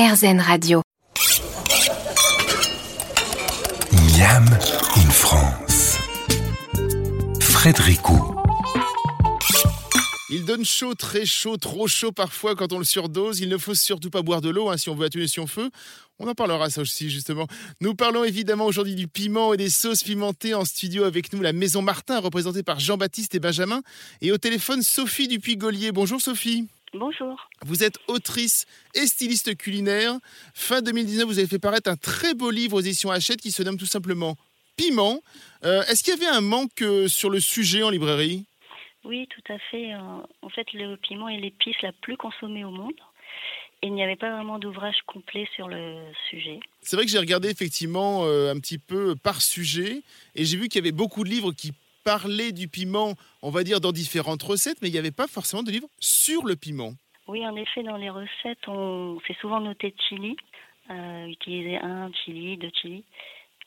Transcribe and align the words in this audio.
RZN 0.00 0.40
Radio. 0.40 0.80
Miam 3.92 4.46
in 4.96 5.10
France. 5.10 5.98
Frédéricot. 7.38 8.34
Il 10.30 10.46
donne 10.46 10.64
chaud, 10.64 10.94
très 10.94 11.26
chaud, 11.26 11.58
trop 11.58 11.86
chaud 11.86 12.12
parfois 12.12 12.54
quand 12.54 12.72
on 12.72 12.78
le 12.78 12.84
surdose. 12.84 13.40
Il 13.40 13.50
ne 13.50 13.58
faut 13.58 13.74
surtout 13.74 14.08
pas 14.08 14.22
boire 14.22 14.40
de 14.40 14.48
l'eau 14.48 14.70
hein, 14.70 14.78
si 14.78 14.88
on 14.88 14.94
veut 14.94 15.04
atténuer 15.04 15.28
son 15.28 15.46
feu. 15.46 15.70
On 16.18 16.26
en 16.26 16.34
parlera 16.34 16.70
ça 16.70 16.80
aussi 16.80 17.10
justement. 17.10 17.46
Nous 17.82 17.94
parlons 17.94 18.24
évidemment 18.24 18.64
aujourd'hui 18.64 18.94
du 18.94 19.06
piment 19.06 19.52
et 19.52 19.58
des 19.58 19.68
sauces 19.68 20.02
pimentées 20.02 20.54
en 20.54 20.64
studio 20.64 21.04
avec 21.04 21.30
nous 21.34 21.42
la 21.42 21.52
Maison 21.52 21.82
Martin 21.82 22.20
représentée 22.20 22.62
par 22.62 22.80
Jean-Baptiste 22.80 23.34
et 23.34 23.38
Benjamin 23.38 23.82
et 24.22 24.32
au 24.32 24.38
téléphone 24.38 24.82
Sophie 24.82 25.28
Dupuis-Gaulier. 25.28 25.92
Bonjour 25.92 26.22
Sophie. 26.22 26.68
Bonjour. 26.92 27.48
Vous 27.62 27.84
êtes 27.84 27.98
autrice 28.08 28.66
et 28.94 29.06
styliste 29.06 29.56
culinaire. 29.56 30.18
Fin 30.54 30.82
2019, 30.82 31.24
vous 31.26 31.38
avez 31.38 31.46
fait 31.46 31.60
paraître 31.60 31.88
un 31.88 31.96
très 31.96 32.34
beau 32.34 32.50
livre 32.50 32.76
aux 32.78 32.80
éditions 32.80 33.10
Hachette 33.10 33.40
qui 33.40 33.52
se 33.52 33.62
nomme 33.62 33.78
tout 33.78 33.86
simplement 33.86 34.36
Piment. 34.76 35.22
Euh, 35.64 35.82
Est-ce 35.84 36.02
qu'il 36.02 36.14
y 36.14 36.16
avait 36.16 36.26
un 36.36 36.40
manque 36.40 36.82
euh, 36.82 37.06
sur 37.06 37.30
le 37.30 37.38
sujet 37.38 37.84
en 37.84 37.90
librairie? 37.90 38.44
Oui, 39.04 39.28
tout 39.28 39.52
à 39.52 39.58
fait. 39.70 39.94
Euh, 39.94 39.98
En 40.42 40.48
fait, 40.48 40.66
le 40.72 40.96
piment 40.96 41.28
est 41.28 41.38
l'épice 41.38 41.80
la 41.82 41.92
plus 41.92 42.16
consommée 42.16 42.64
au 42.64 42.70
monde. 42.70 42.94
Et 43.82 43.86
il 43.86 43.94
n'y 43.94 44.02
avait 44.02 44.16
pas 44.16 44.30
vraiment 44.30 44.58
d'ouvrage 44.58 44.96
complet 45.06 45.48
sur 45.54 45.68
le 45.68 46.02
sujet. 46.28 46.58
C'est 46.82 46.96
vrai 46.96 47.06
que 47.06 47.10
j'ai 47.10 47.18
regardé 47.18 47.48
effectivement 47.48 48.24
euh, 48.24 48.52
un 48.52 48.58
petit 48.58 48.78
peu 48.78 49.14
par 49.14 49.40
sujet 49.40 50.02
et 50.34 50.44
j'ai 50.44 50.56
vu 50.58 50.68
qu'il 50.68 50.80
y 50.80 50.82
avait 50.84 50.92
beaucoup 50.92 51.24
de 51.24 51.30
livres 51.30 51.52
qui 51.52 51.72
parlaient 52.04 52.52
du 52.52 52.68
piment, 52.68 53.14
on 53.42 53.50
va 53.50 53.64
dire 53.64 53.80
dans 53.80 53.92
différentes 53.92 54.42
recettes, 54.42 54.78
mais 54.82 54.88
il 54.88 54.92
n'y 54.92 54.98
avait 54.98 55.10
pas 55.10 55.26
forcément 55.26 55.62
de 55.62 55.70
livres 55.70 55.88
sur 55.98 56.46
le 56.46 56.56
piment. 56.56 56.92
Oui, 57.28 57.46
en 57.46 57.54
effet, 57.56 57.82
dans 57.82 57.96
les 57.96 58.10
recettes, 58.10 58.66
on 58.66 59.20
fait 59.20 59.36
souvent 59.40 59.60
noter 59.60 59.94
chili. 60.08 60.36
Euh, 60.90 61.26
utiliser 61.26 61.76
un 61.76 62.10
chili, 62.12 62.56
deux 62.56 62.70
chili. 62.80 63.04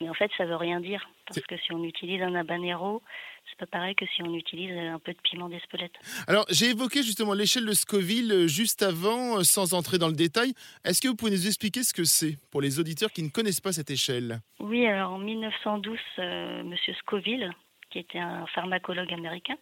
Mais 0.02 0.10
en 0.10 0.14
fait, 0.14 0.30
ça 0.38 0.46
veut 0.46 0.58
rien 0.58 0.82
dire. 0.82 1.08
Parce 1.28 1.40
que 1.42 1.56
si 1.58 1.72
on 1.72 1.84
utilise 1.84 2.22
un 2.22 2.36
habanero, 2.36 3.02
c'est 3.50 3.58
pas 3.58 3.66
pareil 3.66 3.96
que 3.96 4.06
si 4.06 4.22
on 4.24 4.34
utilise 4.34 4.72
un 4.72 5.00
peu 5.00 5.14
de 5.14 5.18
piment 5.24 5.50
d'Espelette. 5.50 5.94
Alors 6.28 6.46
j'ai 6.50 6.72
évoqué 6.72 7.04
justement 7.04 7.34
l'échelle 7.34 7.66
de 7.66 7.74
Scoville 7.74 8.32
euh, 8.32 8.48
juste 8.48 8.82
avant, 8.82 9.40
euh, 9.40 9.44
sans 9.44 9.74
entrer 9.74 9.98
dans 9.98 10.08
le 10.08 10.16
détail. 10.16 10.54
Est-ce 10.84 11.02
que 11.02 11.08
vous 11.08 11.16
pouvez 11.16 11.32
nous 11.32 11.48
expliquer 11.48 11.84
ce 11.84 11.94
que 11.94 12.04
c'est 12.04 12.38
pour 12.52 12.62
les 12.62 12.80
auditeurs 12.80 13.12
qui 13.12 13.24
ne 13.24 13.30
connaissent 13.30 13.62
pas 13.62 13.74
cette 13.74 13.92
échelle? 13.92 14.40
Oui, 14.60 14.86
alors 14.86 15.14
en 15.14 15.20
1912, 15.20 15.98
euh, 16.20 16.64
Monsieur 16.64 16.94
Scoville, 16.96 17.52
qui 17.94 18.00
était 18.00 18.18
un 18.20 18.46
pharmacologue 18.48 19.14
américain, 19.14 19.56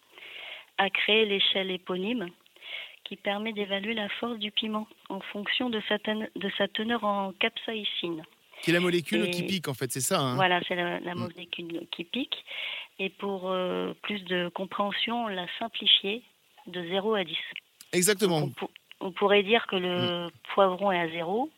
a 0.77 0.89
créé 0.89 1.25
l'échelle 1.25 1.69
éponyme 1.69 2.29
qui 3.03 3.17
permet 3.17 3.51
d'évaluer 3.51 3.93
la 3.93 4.07
force 4.07 4.39
du 4.39 4.51
piment 4.51 4.87
en 5.09 5.19
fonction 5.19 5.69
de 5.69 5.81
sa, 5.89 5.99
ten- 5.99 6.29
de 6.35 6.49
sa 6.57 6.67
teneur 6.69 7.03
en 7.03 7.33
capsaïcine. 7.33 8.23
Qui 8.61 8.69
est 8.69 8.73
la 8.73 8.79
molécule 8.79 9.25
Et- 9.25 9.31
qui 9.31 9.43
pique 9.43 9.67
en 9.67 9.73
fait, 9.73 9.91
c'est 9.91 9.99
ça 10.01 10.19
hein 10.21 10.35
Voilà, 10.35 10.61
c'est 10.67 10.75
la, 10.75 10.99
la 11.01 11.13
Mm. 11.15 11.19
molécule 11.19 11.87
qui 11.91 12.03
pique. 12.05 12.37
Et 12.99 13.09
pour 13.09 13.49
euh, 13.51 13.93
plus 14.03 14.23
de 14.23 14.47
compréhension, 14.49 15.25
on 15.25 15.27
l'a 15.27 15.47
simplifié 15.59 16.21
de 16.67 16.81
0 16.87 17.15
à 17.15 17.23
10. 17.25 17.37
Exactement. 17.91 18.49
On 19.01 19.11
pourrait 19.11 19.43
dire 19.43 19.65
que 19.67 19.75
le 19.75 20.27
Mm. 20.27 20.31
poivron 20.53 20.91
est 20.91 20.99
à 20.99 21.09
0 21.09 21.49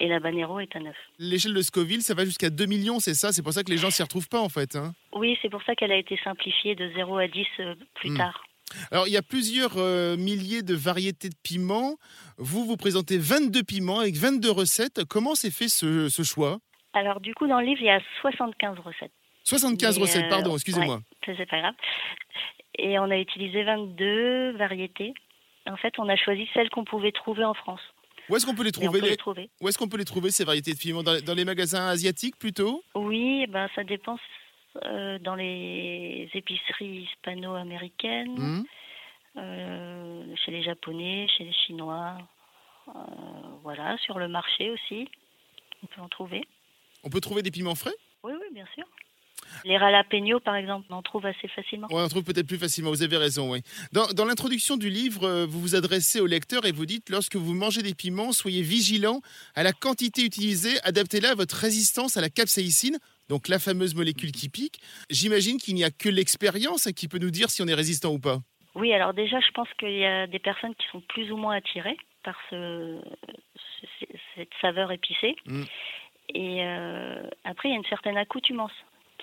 et 0.00 0.08
l'habanero 0.08 0.58
est 0.60 0.74
à 0.74 0.80
9. 0.80 0.94
L'échelle 1.18 1.54
de 1.54 1.62
Scoville, 1.62 2.02
ça 2.02 2.14
va 2.14 2.24
jusqu'à 2.24 2.50
2 2.50 2.66
millions, 2.66 2.98
c'est 2.98 3.14
ça? 3.14 3.32
C'est 3.32 3.42
pour 3.42 3.52
ça 3.52 3.62
que 3.62 3.70
les 3.70 3.76
gens 3.78 3.90
s'y 3.90 4.02
retrouvent 4.02 4.28
pas 4.28 4.40
en 4.40 4.48
fait. 4.48 4.74
hein 4.76 4.92
Oui, 5.14 5.38
c'est 5.42 5.48
pour 5.50 5.62
ça 5.62 5.74
qu'elle 5.76 5.92
a 5.92 5.96
été 5.96 6.18
simplifiée 6.24 6.74
de 6.74 6.90
0 6.96 7.16
à 7.18 7.28
10 7.28 7.46
euh, 7.60 7.74
plus 7.94 8.10
Mm. 8.10 8.16
tard. 8.16 8.42
Alors, 8.92 9.08
il 9.08 9.12
y 9.12 9.16
a 9.16 9.22
plusieurs 9.22 9.72
euh, 9.78 10.16
milliers 10.16 10.62
de 10.62 10.74
variétés 10.74 11.28
de 11.28 11.34
piments. 11.42 11.96
Vous, 12.38 12.64
vous 12.64 12.76
présentez 12.76 13.18
22 13.18 13.62
piments 13.64 13.98
avec 13.98 14.14
22 14.14 14.48
recettes. 14.50 15.04
Comment 15.04 15.34
s'est 15.34 15.50
fait 15.50 15.68
ce, 15.68 16.08
ce 16.08 16.22
choix? 16.22 16.58
Alors 16.92 17.20
du 17.20 17.34
coup, 17.34 17.46
dans 17.48 17.60
le 17.60 17.66
livre, 17.66 17.80
il 17.82 17.86
y 17.86 17.90
a 17.90 18.00
75 18.20 18.78
recettes. 18.80 19.12
75 19.44 19.96
Mais, 19.96 20.02
recettes, 20.02 20.24
euh, 20.26 20.28
pardon, 20.28 20.54
excusez-moi. 20.54 20.96
ouais, 21.26 21.34
c'est 21.36 21.46
pas 21.48 21.58
grave. 21.60 21.74
Et 22.78 22.98
on 22.98 23.10
a 23.10 23.16
utilisé 23.18 23.62
22 23.64 24.52
variétés. 24.56 25.14
En 25.68 25.76
fait, 25.76 25.92
on 25.98 26.08
a 26.08 26.16
choisi 26.16 26.48
celles 26.54 26.70
qu'on 26.70 26.84
pouvait 26.84 27.12
trouver 27.12 27.44
en 27.44 27.54
France. 27.54 27.80
Où 28.30 28.36
est-ce 28.36 28.46
qu'on 28.46 28.54
peut 28.54 28.62
les 28.62 28.72
trouver 28.72 29.00
peut 29.00 29.04
les- 29.04 29.10
les 29.10 29.16
trouver. 29.16 29.50
Où 29.60 29.68
est-ce 29.68 29.76
qu'on 29.76 29.88
peut 29.88 29.96
les 29.98 30.04
trouver 30.04 30.30
ces 30.30 30.44
variétés 30.44 30.72
de 30.72 30.78
piments 30.78 31.02
dans, 31.02 31.20
dans 31.20 31.34
les 31.34 31.44
magasins 31.44 31.86
asiatiques 31.88 32.36
plutôt? 32.38 32.82
Oui, 32.94 33.46
ben 33.48 33.68
ça 33.74 33.82
dépend 33.84 34.16
euh, 34.84 35.18
dans 35.18 35.34
les 35.34 36.30
épiceries 36.34 37.08
hispano-américaines, 37.10 38.38
Hmm 38.38 38.62
euh, 39.36 40.34
chez 40.44 40.50
les 40.50 40.62
Japonais, 40.62 41.28
chez 41.36 41.44
les 41.44 41.52
Chinois, 41.52 42.18
euh, 42.88 42.92
voilà, 43.62 43.96
sur 43.98 44.18
le 44.18 44.26
marché 44.26 44.70
aussi, 44.70 45.08
on 45.82 45.86
peut 45.86 46.00
en 46.00 46.08
trouver. 46.08 46.42
On 47.04 47.10
peut 47.10 47.20
trouver 47.20 47.42
des 47.42 47.52
piments 47.52 47.76
frais? 47.76 47.94
Oui, 48.24 48.32
oui, 48.40 48.46
bien 48.52 48.66
sûr. 48.74 48.84
Les 49.64 49.76
ralapeños, 49.76 50.40
par 50.40 50.56
exemple, 50.56 50.86
on 50.90 50.94
en 50.96 51.02
trouve 51.02 51.26
assez 51.26 51.48
facilement. 51.48 51.86
On 51.90 52.02
en 52.02 52.08
trouve 52.08 52.24
peut-être 52.24 52.46
plus 52.46 52.58
facilement, 52.58 52.90
vous 52.90 53.02
avez 53.02 53.16
raison, 53.16 53.52
oui. 53.52 53.62
Dans, 53.92 54.06
dans 54.08 54.24
l'introduction 54.24 54.76
du 54.76 54.90
livre, 54.90 55.24
euh, 55.24 55.46
vous 55.46 55.60
vous 55.60 55.74
adressez 55.74 56.20
au 56.20 56.26
lecteur 56.26 56.66
et 56.66 56.72
vous 56.72 56.86
dites 56.86 57.10
lorsque 57.10 57.36
vous 57.36 57.54
mangez 57.54 57.82
des 57.82 57.94
piments, 57.94 58.32
soyez 58.32 58.62
vigilant 58.62 59.20
à 59.54 59.62
la 59.62 59.72
quantité 59.72 60.22
utilisée, 60.24 60.78
adaptez-la 60.84 61.30
à 61.30 61.34
votre 61.34 61.56
résistance 61.56 62.16
à 62.16 62.20
la 62.20 62.30
capsaïcine, 62.30 62.98
donc 63.28 63.48
la 63.48 63.58
fameuse 63.58 63.94
molécule 63.94 64.32
qui 64.32 64.48
pique. 64.48 64.80
J'imagine 65.10 65.58
qu'il 65.58 65.74
n'y 65.74 65.84
a 65.84 65.90
que 65.90 66.08
l'expérience 66.08 66.88
qui 66.96 67.08
peut 67.08 67.18
nous 67.18 67.30
dire 67.30 67.50
si 67.50 67.62
on 67.62 67.66
est 67.66 67.74
résistant 67.74 68.12
ou 68.12 68.18
pas. 68.18 68.38
Oui, 68.74 68.92
alors 68.92 69.14
déjà, 69.14 69.40
je 69.40 69.50
pense 69.52 69.68
qu'il 69.78 69.92
y 69.98 70.04
a 70.06 70.26
des 70.26 70.38
personnes 70.38 70.74
qui 70.76 70.86
sont 70.92 71.00
plus 71.08 71.30
ou 71.32 71.36
moins 71.36 71.56
attirées 71.56 71.96
par 72.22 72.36
ce, 72.50 73.00
ce- 74.00 74.06
cette 74.36 74.50
saveur 74.60 74.92
épicée. 74.92 75.34
Mm. 75.46 75.62
Et 76.34 76.64
euh, 76.64 77.22
après, 77.44 77.68
il 77.68 77.72
y 77.72 77.74
a 77.74 77.78
une 77.78 77.84
certaine 77.86 78.16
accoutumance 78.16 78.70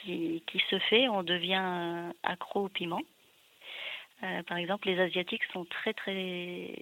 qui, 0.08 0.64
se 0.70 0.80
fait. 0.80 1.08
On 1.10 1.24
devient 1.24 2.12
accro 2.24 2.66
au 2.66 2.70
piment. 2.70 3.02
Euh, 4.24 4.42
par 4.44 4.58
exemple, 4.58 4.88
les 4.88 5.00
Asiatiques 5.00 5.44
sont 5.54 5.66
très, 5.66 5.94
très 5.94 6.74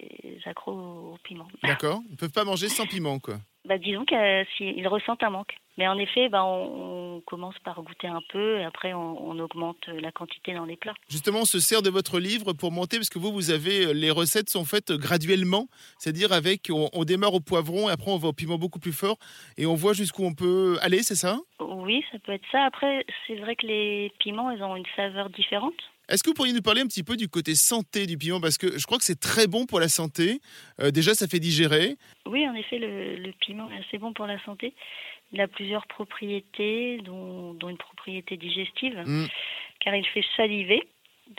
accros 0.46 1.14
au 1.14 1.18
piment. 1.24 1.48
D'accord 1.64 2.02
Ils 2.08 2.14
ne 2.14 2.18
peuvent 2.18 2.32
pas 2.32 2.46
manger 2.46 2.70
sans 2.70 2.86
piment, 2.86 3.20
quoi. 3.20 3.40
Bah, 3.68 3.78
disons 3.78 4.06
qu'ils 4.06 4.88
ressentent 4.88 5.24
un 5.24 5.32
manque. 5.32 5.56
Mais 5.78 5.88
en 5.88 5.98
effet, 5.98 6.30
bah, 6.30 6.46
on, 6.46 7.18
on 7.18 7.22
commence 7.22 7.58
par 7.60 7.82
goûter 7.82 8.08
un 8.08 8.22
peu 8.30 8.60
et 8.60 8.64
après, 8.64 8.94
on, 8.94 9.30
on 9.30 9.40
augmente 9.40 9.88
la 9.88 10.12
quantité 10.12 10.54
dans 10.54 10.64
les 10.64 10.78
plats. 10.78 10.94
Justement, 11.10 11.40
on 11.42 11.46
se 11.46 11.60
sert 11.60 11.82
de 11.82 11.90
votre 11.90 12.20
livre 12.20 12.54
pour 12.54 12.72
monter, 12.72 12.98
parce 12.98 13.10
que 13.10 13.20
vous, 13.20 13.34
vous 13.34 13.52
avez, 13.52 13.94
les 13.94 14.12
recettes 14.12 14.50
sont 14.50 14.64
faites 14.64 14.94
graduellement, 14.94 15.68
c'est-à-dire 15.98 16.32
avec, 16.32 16.70
on, 16.70 16.90
on 16.94 17.04
démarre 17.04 17.34
au 17.34 17.42
poivron 17.42 17.90
et 17.90 17.92
après 17.92 18.12
on 18.12 18.18
va 18.18 18.30
au 18.30 18.34
piment 18.34 18.58
beaucoup 18.58 18.80
plus 18.80 18.94
fort 18.94 19.18
et 19.58 19.66
on 19.66 19.76
voit 19.76 19.94
jusqu'où 19.94 20.24
on 20.24 20.34
peut 20.34 20.78
aller, 20.82 21.04
c'est 21.04 21.16
ça? 21.16 21.40
Oui, 21.60 22.06
ça 22.12 22.20
peut 22.20 22.32
être 22.32 22.46
ça. 22.52 22.64
Après, 22.64 23.06
c'est 23.28 23.36
vrai 23.36 23.56
que 23.56 23.68
les 23.68 24.14
piments, 24.20 24.52
ils 24.52 24.64
ont 24.64 24.76
une 24.76 24.86
saveur 24.96 25.30
différente. 25.30 25.76
Est-ce 26.10 26.24
que 26.24 26.30
vous 26.30 26.34
pourriez 26.36 26.54
nous 26.54 26.62
parler 26.62 26.82
un 26.82 26.88
petit 26.88 27.04
peu 27.04 27.16
du 27.18 27.28
côté 27.30 27.56
santé 27.56 28.06
du 28.06 28.18
piment? 28.18 28.40
Parce 28.40 28.58
que 28.58 28.78
je 28.78 28.86
crois 28.86 28.98
que 28.98 29.04
c'est 29.06 29.20
très 29.20 29.48
bon 29.48 29.66
pour 29.66 29.80
la 29.80 29.88
santé. 29.90 30.40
Euh, 30.80 30.92
déjà, 30.92 31.14
ça 31.16 31.28
fait 31.28 31.40
digérer. 31.40 31.98
Oui, 32.26 32.48
en 32.48 32.54
effet, 32.54 32.78
le, 32.80 33.16
le 33.18 33.32
piment 33.40 33.70
est 33.72 33.80
assez 33.88 33.98
bon 33.98 34.14
pour 34.14 34.28
la 34.28 34.44
santé. 34.46 34.74
Il 35.32 35.42
a 35.42 35.48
plusieurs 35.48 35.88
propriétés, 35.88 37.00
dont, 37.04 37.54
dont 37.56 37.70
une 37.70 37.78
propriété 37.78 38.38
digestive, 38.38 39.02
Mm. 39.06 39.26
car 39.80 39.96
il 39.96 40.06
fait 40.08 40.24
saliver. 40.38 40.88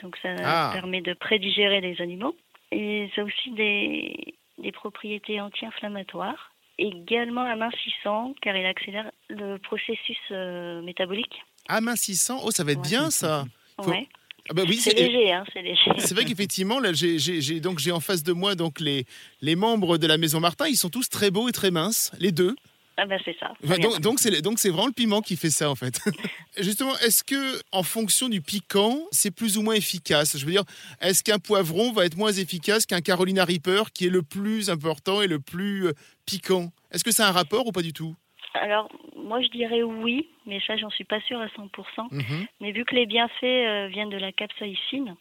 Donc, 0.03 0.17
ça 0.21 0.35
Ah. 0.43 0.69
permet 0.73 1.01
de 1.01 1.13
prédigérer 1.13 1.79
les 1.81 2.01
aliments. 2.01 2.33
Et 2.71 3.09
ça 3.15 3.21
a 3.21 3.23
aussi 3.23 3.51
des, 3.51 4.35
des 4.57 4.71
propriétés 4.73 5.39
anti-inflammatoires. 5.39 6.51
Également 6.77 7.41
amincissant, 7.43 8.35
car 8.41 8.55
il 8.55 8.65
accélère 8.65 9.09
le 9.29 9.57
processus 9.57 10.17
euh, 10.31 10.81
métabolique. 10.83 11.41
Amincissant? 11.69 12.39
Oh, 12.43 12.51
ça 12.51 12.63
va 12.63 12.73
être 12.73 12.81
Ouais. 12.81 12.87
bien 12.89 13.09
ça. 13.09 13.45
Faut- 13.81 13.89
Ouais. 13.89 14.07
Ah 14.49 14.53
bah 14.53 14.63
oui, 14.67 14.77
C'est 14.77 14.93
léger, 14.93 15.31
hein, 15.31 15.43
c'est 15.53 15.61
léger. 15.61 15.91
C'est 15.97 16.13
vrai 16.13 16.25
qu'effectivement, 16.25 16.79
là, 16.79 16.91
j'ai, 16.93 17.59
donc 17.59 17.79
en 17.91 17.99
face 17.99 18.23
de 18.23 18.33
moi 18.33 18.55
donc 18.55 18.79
les, 18.79 19.05
les 19.41 19.55
membres 19.55 19.97
de 19.97 20.07
la 20.07 20.17
Maison 20.17 20.39
Martin. 20.39 20.67
Ils 20.67 20.77
sont 20.77 20.89
tous 20.89 21.09
très 21.09 21.31
beaux 21.31 21.49
et 21.49 21.51
très 21.51 21.71
minces, 21.71 22.11
les 22.19 22.31
deux. 22.31 22.55
Ah 22.99 23.05
ben 23.05 23.19
c'est 23.23 23.37
ça. 23.39 23.53
Donc, 23.99 24.19
c'est 24.19 24.41
donc 24.41 24.57
c'est 24.57 24.69
vraiment 24.69 24.87
le 24.87 24.91
piment 24.91 25.21
qui 25.21 25.35
fait 25.35 25.51
ça 25.51 25.69
en 25.69 25.75
fait. 25.75 26.01
Justement, 26.57 26.97
est-ce 26.97 27.23
que 27.23 27.61
en 27.71 27.83
fonction 27.83 28.27
du 28.27 28.41
piquant, 28.41 28.99
c'est 29.11 29.29
plus 29.29 29.59
ou 29.59 29.61
moins 29.61 29.75
efficace? 29.75 30.35
Je 30.35 30.43
veux 30.43 30.51
dire, 30.51 30.63
est-ce 30.99 31.23
qu'un 31.23 31.37
poivron 31.37 31.91
va 31.91 32.05
être 32.05 32.17
moins 32.17 32.31
efficace 32.31 32.87
qu'un 32.87 33.01
Carolina 33.01 33.45
Reaper 33.45 33.91
qui 33.93 34.07
est 34.07 34.09
le 34.09 34.23
plus 34.23 34.71
important 34.71 35.21
et 35.21 35.27
le 35.27 35.39
plus 35.39 35.87
euh, 35.87 35.93
piquant? 36.25 36.71
Est-ce 36.91 37.03
que 37.03 37.21
a 37.21 37.27
un 37.27 37.31
rapport 37.31 37.67
ou 37.67 37.71
pas 37.71 37.83
du 37.83 37.93
tout? 37.93 38.15
Alors, 38.61 38.89
moi 39.15 39.41
je 39.41 39.47
dirais 39.49 39.83
oui, 39.83 40.27
mais 40.45 40.59
ça 40.61 40.77
j'en 40.77 40.89
suis 40.89 41.03
pas 41.03 41.21
sûre 41.21 41.39
à 41.39 41.47
100%. 41.47 42.07
Mhm. 42.11 42.47
Mais 42.61 42.71
vu 42.71 42.85
que 42.85 42.95
les 42.95 43.05
bienfaits 43.05 43.43
euh, 43.43 43.87
viennent 43.87 44.09
de 44.09 44.17
la 44.17 44.31
capsaïcine, 44.31 45.15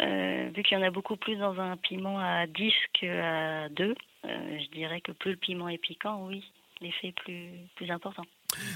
euh, 0.00 0.50
vu 0.54 0.62
qu'il 0.62 0.78
y 0.78 0.80
en 0.80 0.84
a 0.84 0.90
beaucoup 0.90 1.16
plus 1.16 1.36
dans 1.36 1.60
un 1.60 1.76
piment 1.76 2.18
à 2.18 2.46
10 2.46 2.72
qu'à 2.94 3.68
2, 3.68 3.94
euh, 4.24 4.58
je 4.58 4.70
dirais 4.70 5.00
que 5.00 5.12
plus 5.12 5.32
le 5.32 5.36
piment 5.36 5.68
est 5.68 5.78
piquant, 5.78 6.26
oui, 6.26 6.44
l'effet 6.80 7.08
est 7.08 7.20
plus, 7.20 7.48
plus 7.76 7.90
important. 7.90 8.24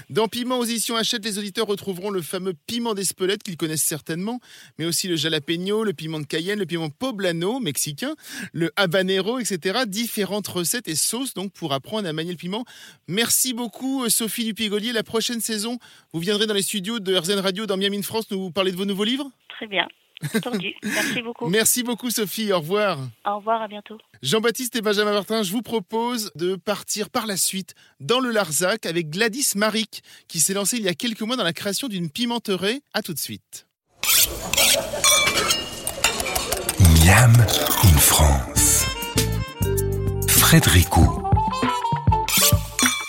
Dans 0.09 0.27
Piment 0.27 0.59
aux 0.59 0.63
éditions 0.63 0.95
Hachette, 0.95 1.25
les 1.25 1.39
auditeurs 1.39 1.67
retrouveront 1.67 2.09
le 2.09 2.21
fameux 2.21 2.53
piment 2.67 2.93
d'Espelette 2.93 3.43
qu'ils 3.43 3.57
connaissent 3.57 3.83
certainement, 3.83 4.39
mais 4.77 4.85
aussi 4.85 5.07
le 5.07 5.15
jalapeno, 5.15 5.83
le 5.83 5.93
piment 5.93 6.19
de 6.19 6.25
Cayenne, 6.25 6.59
le 6.59 6.65
piment 6.65 6.89
poblano 6.89 7.59
mexicain, 7.59 8.15
le 8.53 8.71
habanero, 8.75 9.39
etc. 9.39 9.79
Différentes 9.87 10.47
recettes 10.47 10.87
et 10.87 10.95
sauces 10.95 11.33
donc 11.33 11.51
pour 11.53 11.73
apprendre 11.73 12.07
à 12.07 12.13
manier 12.13 12.31
le 12.31 12.37
piment. 12.37 12.65
Merci 13.07 13.53
beaucoup 13.53 14.03
euh, 14.03 14.09
Sophie 14.09 14.45
Dupigolier. 14.45 14.93
La 14.93 15.03
prochaine 15.03 15.41
saison, 15.41 15.79
vous 16.13 16.19
viendrez 16.19 16.47
dans 16.47 16.53
les 16.53 16.61
studios 16.61 16.99
de 16.99 17.15
RZN 17.15 17.39
Radio 17.39 17.65
dans 17.65 17.77
Miami 17.77 18.01
France 18.03 18.29
nous 18.31 18.51
parler 18.51 18.71
de 18.71 18.77
vos 18.77 18.85
nouveaux 18.85 19.03
livres? 19.03 19.29
Très 19.49 19.67
bien. 19.67 19.87
Entendu. 20.35 20.73
Merci 20.83 21.21
beaucoup. 21.21 21.47
Merci 21.47 21.83
beaucoup 21.83 22.09
Sophie, 22.09 22.51
au 22.53 22.59
revoir. 22.59 22.99
Au 23.25 23.37
revoir, 23.37 23.61
à 23.61 23.67
bientôt. 23.67 23.97
Jean-Baptiste 24.21 24.75
et 24.75 24.81
Benjamin 24.81 25.13
Martin, 25.13 25.43
je 25.43 25.51
vous 25.51 25.61
propose 25.61 26.31
de 26.35 26.55
partir 26.55 27.09
par 27.09 27.27
la 27.27 27.37
suite 27.37 27.75
dans 27.99 28.19
le 28.19 28.31
Larzac 28.31 28.85
avec 28.85 29.09
Gladys 29.09 29.51
Maric, 29.55 30.03
qui 30.27 30.39
s'est 30.39 30.53
lancée 30.53 30.77
il 30.77 30.83
y 30.83 30.89
a 30.89 30.93
quelques 30.93 31.21
mois 31.21 31.35
dans 31.35 31.43
la 31.43 31.53
création 31.53 31.87
d'une 31.87 32.09
pimenterie. 32.09 32.81
À 32.93 33.01
tout 33.01 33.13
de 33.13 33.19
suite. 33.19 33.67
Miam 36.79 37.33
in 37.83 37.97
France. 37.97 38.85
Frédéricot. 40.27 41.24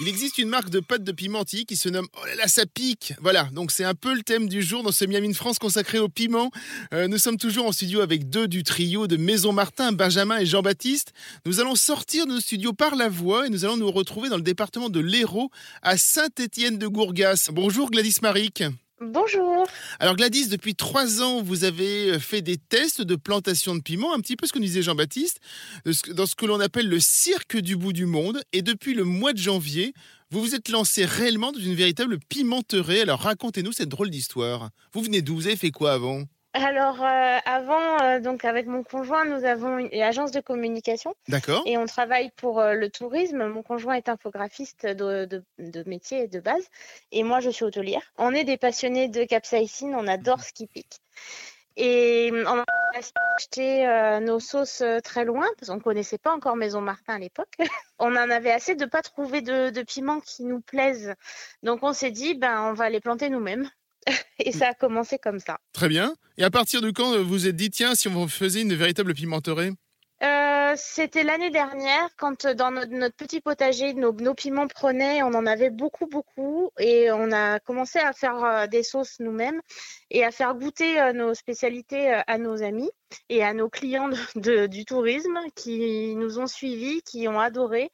Il 0.06 0.10
existe 0.10 0.38
une 0.38 0.48
marque 0.48 0.70
de 0.70 0.78
pâte 0.78 1.02
de 1.02 1.10
pimenti 1.10 1.66
qui 1.66 1.74
se 1.74 1.88
nomme 1.88 2.06
Oh 2.22 2.26
là 2.26 2.36
là, 2.36 2.46
ça 2.46 2.62
pique 2.64 3.14
Voilà, 3.20 3.48
donc 3.50 3.72
c'est 3.72 3.82
un 3.82 3.96
peu 3.96 4.14
le 4.14 4.22
thème 4.22 4.48
du 4.48 4.62
jour 4.62 4.84
dans 4.84 4.92
ce 4.92 5.04
Miami 5.04 5.34
France 5.34 5.58
consacré 5.58 5.98
au 5.98 6.08
piment. 6.08 6.52
Euh, 6.94 7.08
nous 7.08 7.18
sommes 7.18 7.38
toujours 7.38 7.66
en 7.66 7.72
studio 7.72 8.02
avec 8.02 8.30
deux 8.30 8.46
du 8.46 8.62
trio 8.62 9.08
de 9.08 9.16
Maison 9.16 9.50
Martin, 9.50 9.90
Benjamin 9.90 10.38
et 10.38 10.46
Jean-Baptiste. 10.46 11.12
Nous 11.44 11.58
allons 11.58 11.74
sortir 11.74 12.28
de 12.28 12.34
nos 12.34 12.40
studios 12.40 12.72
par 12.72 12.94
la 12.94 13.08
voie 13.08 13.48
et 13.48 13.50
nous 13.50 13.64
allons 13.64 13.78
nous 13.78 13.90
retrouver 13.90 14.28
dans 14.28 14.36
le 14.36 14.42
département 14.42 14.90
de 14.90 15.00
l'Hérault, 15.00 15.50
à 15.82 15.96
Saint-Étienne 15.96 16.78
de 16.78 16.86
Gourgas. 16.86 17.48
Bonjour 17.52 17.90
Gladys 17.90 18.18
Maric. 18.22 18.62
Bonjour. 19.00 19.66
Alors 20.00 20.16
Gladys, 20.16 20.48
depuis 20.48 20.74
trois 20.74 21.20
ans, 21.20 21.42
vous 21.42 21.64
avez 21.64 22.12
euh, 22.12 22.18
fait 22.18 22.40
des 22.40 22.56
tests 22.56 23.02
de 23.02 23.14
plantation 23.14 23.76
de 23.76 23.82
piment, 23.82 24.14
un 24.14 24.20
petit 24.20 24.36
peu 24.36 24.46
ce 24.46 24.54
que 24.54 24.58
nous 24.58 24.64
disait 24.64 24.80
Jean-Baptiste, 24.80 25.38
dans 26.14 26.24
ce 26.24 26.34
que 26.34 26.46
l'on 26.46 26.60
appelle 26.60 26.88
le 26.88 26.98
cirque 26.98 27.58
du 27.58 27.76
bout 27.76 27.92
du 27.92 28.06
monde. 28.06 28.40
Et 28.54 28.62
depuis 28.62 28.94
le 28.94 29.04
mois 29.04 29.34
de 29.34 29.38
janvier, 29.38 29.92
vous 30.30 30.40
vous 30.40 30.54
êtes 30.54 30.70
lancé 30.70 31.04
réellement 31.04 31.52
dans 31.52 31.60
une 31.60 31.74
véritable 31.74 32.18
pimenterie. 32.18 33.00
Alors 33.00 33.20
racontez-nous 33.20 33.72
cette 33.72 33.90
drôle 33.90 34.08
d'histoire. 34.08 34.70
Vous 34.94 35.02
venez 35.02 35.20
d'où? 35.20 35.34
Vous 35.34 35.46
avez 35.46 35.56
fait 35.56 35.70
quoi 35.70 35.92
avant? 35.92 36.22
Alors 36.64 37.02
euh, 37.02 37.38
avant, 37.44 38.00
euh, 38.02 38.20
donc 38.20 38.44
avec 38.44 38.66
mon 38.66 38.82
conjoint, 38.82 39.24
nous 39.24 39.44
avons 39.44 39.78
une, 39.78 40.02
agence 40.02 40.30
de 40.30 40.40
communication. 40.40 41.14
D'accord. 41.28 41.62
Et 41.66 41.76
on 41.76 41.86
travaille 41.86 42.30
pour 42.36 42.60
euh, 42.60 42.74
le 42.74 42.90
tourisme. 42.90 43.46
Mon 43.46 43.62
conjoint 43.62 43.94
est 43.94 44.08
infographiste 44.08 44.86
de, 44.86 45.26
de, 45.58 45.84
métier 45.86 46.24
et 46.24 46.28
de 46.28 46.40
base, 46.40 46.68
et 47.12 47.22
moi 47.22 47.40
je 47.40 47.50
suis 47.50 47.64
hôtelière. 47.64 48.02
On 48.16 48.32
est 48.32 48.44
des 48.44 48.56
passionnés 48.56 49.08
de 49.08 49.24
capsaïcine, 49.24 49.94
on 49.94 50.06
adore 50.06 50.40
ce 50.40 50.52
qui 50.52 50.66
pique. 50.66 51.00
Et 51.78 52.30
on 52.32 52.58
a 52.60 52.64
acheté 53.34 53.86
nos 54.22 54.40
sauces 54.40 54.82
très 55.04 55.26
loin 55.26 55.46
parce 55.58 55.68
qu'on 55.68 55.76
ne 55.76 55.82
connaissait 55.82 56.16
pas 56.16 56.32
encore 56.32 56.56
Maison 56.56 56.80
Martin 56.80 57.16
à 57.16 57.18
l'époque. 57.18 57.52
on 57.98 58.16
en 58.16 58.30
avait 58.30 58.50
assez 58.50 58.76
de 58.76 58.86
ne 58.86 58.88
pas 58.88 59.02
trouver 59.02 59.42
de, 59.42 59.68
de 59.68 59.82
piments 59.82 60.20
qui 60.20 60.44
nous 60.44 60.62
plaisent. 60.62 61.14
Donc 61.62 61.80
on 61.82 61.92
s'est 61.92 62.10
dit, 62.10 62.34
ben 62.34 62.62
on 62.62 62.72
va 62.72 62.88
les 62.88 63.00
planter 63.00 63.28
nous-mêmes. 63.28 63.68
et 64.38 64.52
ça 64.52 64.68
a 64.68 64.74
commencé 64.74 65.18
comme 65.18 65.40
ça. 65.40 65.58
Très 65.72 65.88
bien. 65.88 66.14
Et 66.38 66.44
à 66.44 66.50
partir 66.50 66.80
de 66.80 66.90
quand 66.90 67.16
vous 67.16 67.24
vous 67.24 67.46
êtes 67.46 67.56
dit, 67.56 67.70
tiens, 67.70 67.94
si 67.94 68.08
on 68.08 68.28
faisait 68.28 68.62
une 68.62 68.74
véritable 68.74 69.14
pimenterie? 69.14 69.72
Euh, 70.22 70.72
C'était 70.76 71.24
l'année 71.24 71.50
dernière, 71.50 72.08
quand 72.16 72.46
dans 72.46 72.70
notre, 72.70 73.16
petit 73.16 73.40
potager, 73.40 73.92
nos, 73.92 74.12
piments 74.34 74.66
prenaient, 74.66 75.22
on 75.22 75.34
en 75.34 75.46
avait 75.46 75.70
beaucoup, 75.70 76.06
beaucoup, 76.06 76.70
et 76.78 77.10
on 77.12 77.32
a 77.32 77.60
commencé 77.60 77.98
à 77.98 78.12
faire 78.12 78.42
euh, 78.44 78.66
des 78.66 78.82
sauces 78.82 79.20
nous-mêmes 79.20 79.60
et 80.10 80.24
à 80.24 80.30
faire 80.30 80.54
goûter 80.54 81.00
euh, 81.00 81.12
nos 81.12 81.34
spécialités 81.34 82.12
à 82.26 82.38
nos 82.38 82.62
amis 82.62 82.90
et 83.28 83.44
à 83.44 83.52
nos 83.52 83.68
clients 83.68 84.08
du 84.36 84.84
tourisme 84.84 85.38
qui 85.54 86.14
nous 86.16 86.38
ont 86.38 86.46
suivis, 86.46 87.02
qui 87.02 87.28
ont 87.28 87.38
adoré. 87.38 87.90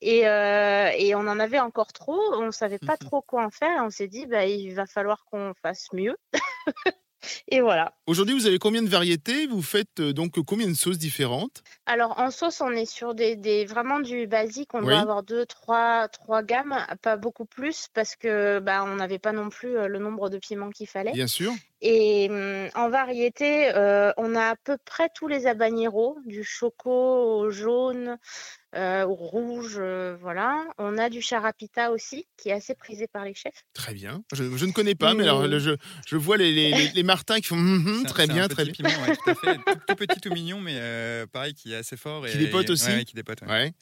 Et, 0.00 0.20
et, 0.20 1.14
on 1.14 1.20
en 1.20 1.40
avait 1.40 1.60
encore 1.60 1.92
trop, 1.92 2.20
on 2.34 2.46
ne 2.46 2.50
savait 2.50 2.78
pas 2.78 2.96
trop 2.98 3.22
quoi 3.22 3.44
en 3.44 3.50
faire. 3.50 3.82
On 3.84 3.90
s'est 3.90 4.08
dit, 4.08 4.26
bah, 4.26 4.46
il 4.46 4.74
va 4.74 4.86
falloir 4.86 5.24
qu'on 5.24 5.52
fasse 5.62 5.88
mieux. 5.92 6.16
Et 7.48 7.60
voilà. 7.60 7.94
Aujourd'hui, 8.06 8.34
vous 8.34 8.46
avez 8.46 8.58
combien 8.58 8.82
de 8.82 8.88
variétés? 8.88 9.46
Vous 9.46 9.62
faites 9.62 10.00
euh, 10.00 10.12
donc 10.12 10.40
combien 10.44 10.68
de 10.68 10.74
sauces 10.74 10.98
différentes? 10.98 11.62
Alors, 11.86 12.18
en 12.18 12.30
sauce, 12.30 12.60
on 12.60 12.70
est 12.70 12.86
sur 12.86 13.14
des, 13.14 13.64
vraiment 13.64 14.00
du 14.00 14.26
basique. 14.26 14.74
On 14.74 14.82
doit 14.82 14.98
avoir 14.98 15.22
deux, 15.22 15.46
trois, 15.46 16.08
trois 16.08 16.42
gammes, 16.42 16.76
pas 17.02 17.16
beaucoup 17.16 17.44
plus, 17.44 17.88
parce 17.94 18.16
que 18.16 18.58
bah, 18.58 18.84
on 18.84 18.96
n'avait 18.96 19.18
pas 19.18 19.32
non 19.32 19.48
plus 19.48 19.76
euh, 19.76 19.88
le 19.88 19.98
nombre 19.98 20.30
de 20.30 20.38
piments 20.38 20.70
qu'il 20.70 20.88
fallait. 20.88 21.12
Bien 21.12 21.26
sûr. 21.26 21.52
Et 21.84 22.28
hum, 22.30 22.68
en 22.76 22.90
variété, 22.90 23.74
euh, 23.74 24.12
on 24.16 24.36
a 24.36 24.50
à 24.50 24.56
peu 24.56 24.76
près 24.84 25.08
tous 25.12 25.26
les 25.26 25.46
habaneros, 25.46 26.16
du 26.24 26.44
choco 26.44 27.40
au 27.40 27.50
jaune, 27.50 28.18
euh, 28.76 29.04
au 29.04 29.14
rouge, 29.14 29.78
euh, 29.78 30.16
voilà. 30.20 30.64
On 30.78 30.96
a 30.96 31.10
du 31.10 31.20
charapita 31.20 31.90
aussi, 31.90 32.24
qui 32.36 32.50
est 32.50 32.52
assez 32.52 32.76
prisé 32.76 33.08
par 33.08 33.24
les 33.24 33.34
chefs. 33.34 33.64
Très 33.74 33.94
bien. 33.94 34.22
Je, 34.32 34.44
ne 34.44 34.70
connais 34.70 34.94
pas, 34.94 35.14
mais 35.14 35.24
alors 35.24 35.44
je, 35.58 35.76
je 36.06 36.16
vois 36.16 36.36
les, 36.36 36.52
les, 36.52 36.88
les, 36.94 37.02
Martins 37.02 37.40
qui 37.40 37.48
font 37.48 37.56
hum, 37.56 37.84
hum, 37.84 38.06
très 38.06 38.28
bien, 38.28 38.46
très 38.46 38.64
bien. 38.64 38.72
Piment, 38.72 38.90
tout, 39.24 39.30
à 39.30 39.34
fait. 39.34 39.58
tout, 39.88 39.96
petit, 39.96 40.20
tout 40.20 40.32
mignon, 40.32 40.60
mais 40.60 40.80
pareil, 41.32 41.52
qui 41.52 41.72
est 41.72 41.76
assez 41.76 41.96
fort. 41.96 42.24
Qui 42.26 42.38
dépote 42.38 42.70
aussi. 42.70 43.04
qui 43.04 43.16
dépote, 43.16 43.42
ouais. 43.42 43.74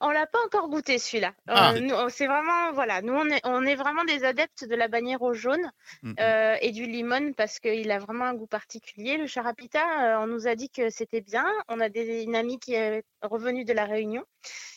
On 0.00 0.10
l'a 0.10 0.26
pas 0.26 0.38
encore 0.46 0.68
goûté 0.68 0.98
celui-là. 0.98 1.34
Ah. 1.48 1.72
Euh, 1.74 2.08
c'est 2.08 2.26
vraiment 2.26 2.72
voilà, 2.72 3.02
nous 3.02 3.14
on 3.14 3.26
est, 3.26 3.40
on 3.44 3.64
est 3.64 3.74
vraiment 3.74 4.04
des 4.04 4.24
adeptes 4.24 4.64
de 4.64 4.74
la 4.76 4.86
bannière 4.86 5.22
au 5.22 5.32
jaune 5.32 5.72
euh, 6.20 6.56
et 6.60 6.70
du 6.70 6.86
limon 6.86 7.32
parce 7.32 7.58
qu'il 7.58 7.90
a 7.90 7.98
vraiment 7.98 8.26
un 8.26 8.34
goût 8.34 8.46
particulier. 8.46 9.16
Le 9.16 9.26
charapita, 9.26 10.20
euh, 10.20 10.22
on 10.22 10.28
nous 10.28 10.46
a 10.46 10.54
dit 10.54 10.70
que 10.70 10.90
c'était 10.90 11.20
bien. 11.20 11.46
On 11.68 11.80
a 11.80 11.88
des, 11.88 12.22
une 12.22 12.36
amie 12.36 12.60
qui 12.60 12.74
est 12.74 13.02
revenue 13.22 13.64
de 13.64 13.72
la 13.72 13.86
Réunion 13.86 14.24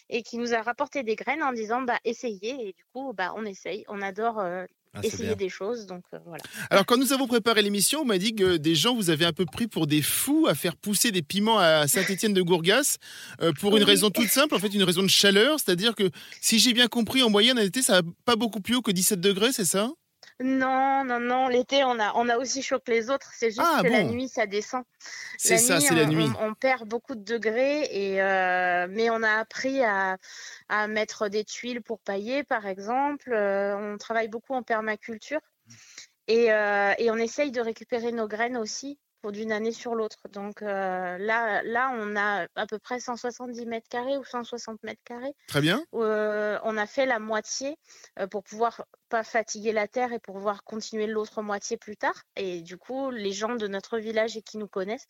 et 0.10 0.24
qui 0.24 0.38
nous 0.38 0.54
a 0.56 0.62
rapporté 0.62 1.04
des 1.04 1.16
graines 1.16 1.44
en 1.44 1.54
disant 1.54 1.82
bah 1.82 2.00
essayez 2.04 2.70
et 2.70 2.74
du 2.74 2.84
coup 2.94 3.14
bah 3.14 3.34
on 3.36 3.46
essaye. 3.46 3.86
On 3.90 4.02
adore 4.02 4.42
ah, 4.94 5.00
essayer 5.04 5.36
des 5.36 5.50
choses. 5.50 5.86
Donc 5.86 6.04
euh, 6.14 6.20
voilà. 6.26 6.44
Alors 6.70 6.86
quand 6.86 6.98
nous 6.98 7.14
avons 7.14 7.28
préparé 7.28 7.62
l'émission, 7.62 8.02
on 8.02 8.06
m'a 8.06 8.18
dit 8.18 8.36
que 8.36 8.58
des 8.58 8.76
gens 8.76 8.94
vous 8.94 9.10
avaient 9.10 9.26
un 9.26 9.34
peu 9.34 9.46
pris 9.46 9.68
pour 9.68 9.88
des 9.88 10.02
fous 10.02 10.48
à 10.50 10.56
faire 10.56 10.76
pousser 10.76 11.12
des 11.12 11.22
piments 11.22 11.60
à 11.60 11.88
Saint-Étienne 11.88 12.34
de 12.34 12.42
Gourgas 12.42 12.98
euh, 13.42 13.54
pour 13.54 13.78
une 13.78 13.84
raison 13.84 14.10
toute 14.10 14.28
simple, 14.28 14.56
en 14.56 14.60
fait 14.60 14.68
une 14.68 14.84
raison 14.84 15.04
de 15.04 15.10
chaleur, 15.10 15.60
c'est-à-dire 15.60 15.96
que 15.96 16.10
si 16.42 16.60
j'ai 16.60 16.74
bien 16.74 16.88
compris, 16.88 17.24
en 17.24 17.30
moyenne 17.30 17.58
en 17.58 17.62
été, 17.62 17.82
ça 17.82 18.02
va 18.02 18.08
pas 18.26 18.36
beaucoup 18.36 18.60
plus 18.60 18.76
haut 18.76 18.82
que 18.82 18.92
17 18.92 19.22
degrés, 19.22 19.54
c'est 19.54 19.66
ça? 19.66 19.92
Non, 20.44 21.04
non, 21.06 21.20
non. 21.20 21.48
L'été, 21.48 21.84
on 21.84 22.00
a, 22.00 22.14
on 22.16 22.28
a 22.30 22.38
aussi 22.38 22.62
chaud 22.62 22.80
que 22.80 22.92
les 22.92 23.10
autres. 23.10 23.32
C'est 23.34 23.50
juste 23.52 23.62
ah, 23.64 23.82
que 23.82 23.88
la 23.88 24.04
nuit, 24.04 24.28
ça 24.28 24.46
descend. 24.46 24.84
C'est 25.38 25.58
ça, 25.58 25.80
c'est 25.80 25.96
la 25.96 26.06
nuit. 26.06 26.30
On, 26.40 26.54
perd 26.54 26.88
beaucoup 26.88 27.16
de 27.16 27.24
degrés, 27.24 27.88
et, 27.92 28.22
euh, 28.22 28.88
mais 28.90 29.10
on 29.10 29.24
a 29.24 29.32
appris 29.40 29.84
à, 29.84 30.18
à, 30.70 30.88
mettre 30.88 31.28
des 31.28 31.44
tuiles 31.44 31.82
pour 31.82 32.00
pailler, 32.00 32.44
par 32.44 32.66
exemple. 32.66 33.32
Euh, 33.34 33.76
on 33.76 33.98
travaille 33.98 34.28
beaucoup 34.28 34.54
en 34.54 34.64
permaculture. 34.64 35.42
Et, 36.28 36.52
euh, 36.52 36.94
et, 36.98 37.12
on 37.12 37.18
essaye 37.18 37.52
de 37.52 37.62
récupérer 37.62 38.12
nos 38.12 38.28
graines 38.28 38.58
aussi 38.58 39.00
pour 39.22 39.32
d'une 39.32 39.52
année 39.52 39.72
sur 39.72 39.94
l'autre. 39.94 40.28
Donc 40.32 40.62
là, 40.62 41.18
là, 41.20 41.92
on 41.96 42.16
a 42.16 42.48
à 42.56 42.66
peu 42.66 42.80
près 42.80 43.00
170 43.00 43.66
mètres 43.68 43.88
carrés 43.88 44.18
ou 44.18 44.24
160 44.24 44.82
mètres 44.84 45.02
carrés. 45.06 45.36
Très 45.48 45.62
bien. 45.62 45.84
on 45.92 46.78
a 46.78 46.86
fait 46.88 47.06
la 47.06 47.20
moitié 47.20 47.78
pour 48.32 48.44
pouvoir 48.44 48.84
pas 49.12 49.24
fatiguer 49.24 49.74
la 49.74 49.90
terre 49.90 50.14
et 50.14 50.20
pour 50.20 50.36
pouvoir 50.36 50.64
continuer 50.64 51.06
l'autre 51.06 51.42
moitié 51.42 51.76
plus 51.76 51.98
tard. 51.98 52.16
Et 52.38 52.62
du 52.62 52.78
coup, 52.78 53.12
les 53.12 53.34
gens 53.34 53.56
de 53.56 53.68
notre 53.68 54.00
village 54.00 54.38
et 54.38 54.42
qui 54.42 54.58
nous 54.58 54.70
connaissent, 54.70 55.08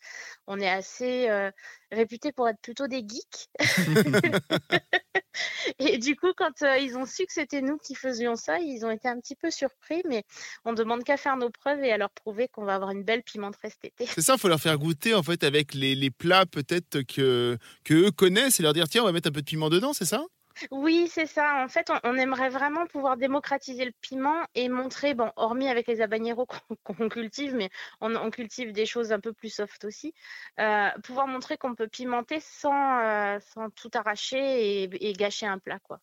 on 0.48 0.58
est 0.58 0.68
assez 0.68 1.30
euh, 1.30 1.52
réputés 1.92 2.32
pour 2.32 2.48
être 2.48 2.60
plutôt 2.60 2.88
des 2.88 3.04
geeks. 3.06 3.48
et 5.78 5.98
du 5.98 6.16
coup, 6.16 6.32
quand 6.36 6.62
euh, 6.62 6.78
ils 6.78 6.98
ont 6.98 7.06
su 7.06 7.24
que 7.26 7.32
c'était 7.32 7.62
nous 7.62 7.78
qui 7.78 7.94
faisions 7.94 8.34
ça, 8.34 8.58
ils 8.58 8.84
ont 8.84 8.90
été 8.90 9.06
un 9.06 9.20
petit 9.20 9.36
peu 9.36 9.52
surpris, 9.52 10.02
mais 10.08 10.24
on 10.64 10.72
demande 10.72 11.04
qu'à 11.04 11.16
faire 11.16 11.36
nos 11.36 11.50
preuves 11.50 11.84
et 11.84 11.92
à 11.92 11.96
leur 11.96 12.10
prouver 12.10 12.48
qu'on 12.48 12.64
va 12.64 12.74
avoir 12.74 12.90
une 12.90 13.04
belle 13.04 13.22
pimenterie 13.22 13.70
cet 13.70 13.84
été. 14.00 14.06
C'est 14.06 14.20
ça, 14.20 14.34
il 14.34 14.40
faut 14.40 14.48
leur 14.48 14.60
faire 14.60 14.78
goûter 14.78 15.14
en 15.14 15.22
fait 15.22 15.44
avec 15.44 15.74
les, 15.74 15.94
les 15.94 16.10
plats 16.10 16.44
peut-être 16.44 17.02
que, 17.02 17.56
que 17.84 17.94
eux 17.94 18.10
connaissent 18.10 18.58
et 18.58 18.64
leur 18.64 18.72
dire 18.72 18.88
tiens, 18.88 19.02
on 19.02 19.06
va 19.06 19.12
mettre 19.12 19.28
un 19.28 19.32
peu 19.32 19.42
de 19.42 19.46
piment 19.46 19.70
dedans, 19.70 19.92
c'est 19.92 20.06
ça? 20.06 20.24
Oui, 20.70 21.08
c'est 21.08 21.26
ça. 21.26 21.62
En 21.64 21.68
fait, 21.68 21.90
on, 22.04 22.14
aimerait 22.16 22.48
vraiment 22.48 22.86
pouvoir 22.86 23.16
démocratiser 23.16 23.84
le 23.84 23.92
piment 24.00 24.44
et 24.54 24.68
montrer, 24.68 25.14
bon, 25.14 25.30
hormis 25.36 25.68
avec 25.68 25.86
les 25.86 26.00
habaneros 26.00 26.46
qu'on 26.84 27.08
cultive, 27.08 27.54
mais 27.54 27.70
on, 28.00 28.30
cultive 28.30 28.72
des 28.72 28.86
choses 28.86 29.12
un 29.12 29.20
peu 29.20 29.32
plus 29.32 29.50
soft 29.50 29.84
aussi, 29.84 30.14
euh, 30.60 30.88
pouvoir 31.04 31.26
montrer 31.26 31.56
qu'on 31.56 31.74
peut 31.74 31.88
pimenter 31.88 32.40
sans, 32.40 33.00
euh, 33.00 33.38
sans 33.40 33.70
tout 33.70 33.90
arracher 33.94 34.82
et, 34.82 35.08
et 35.08 35.12
gâcher 35.12 35.46
un 35.46 35.58
plat, 35.58 35.78
quoi. 35.80 36.00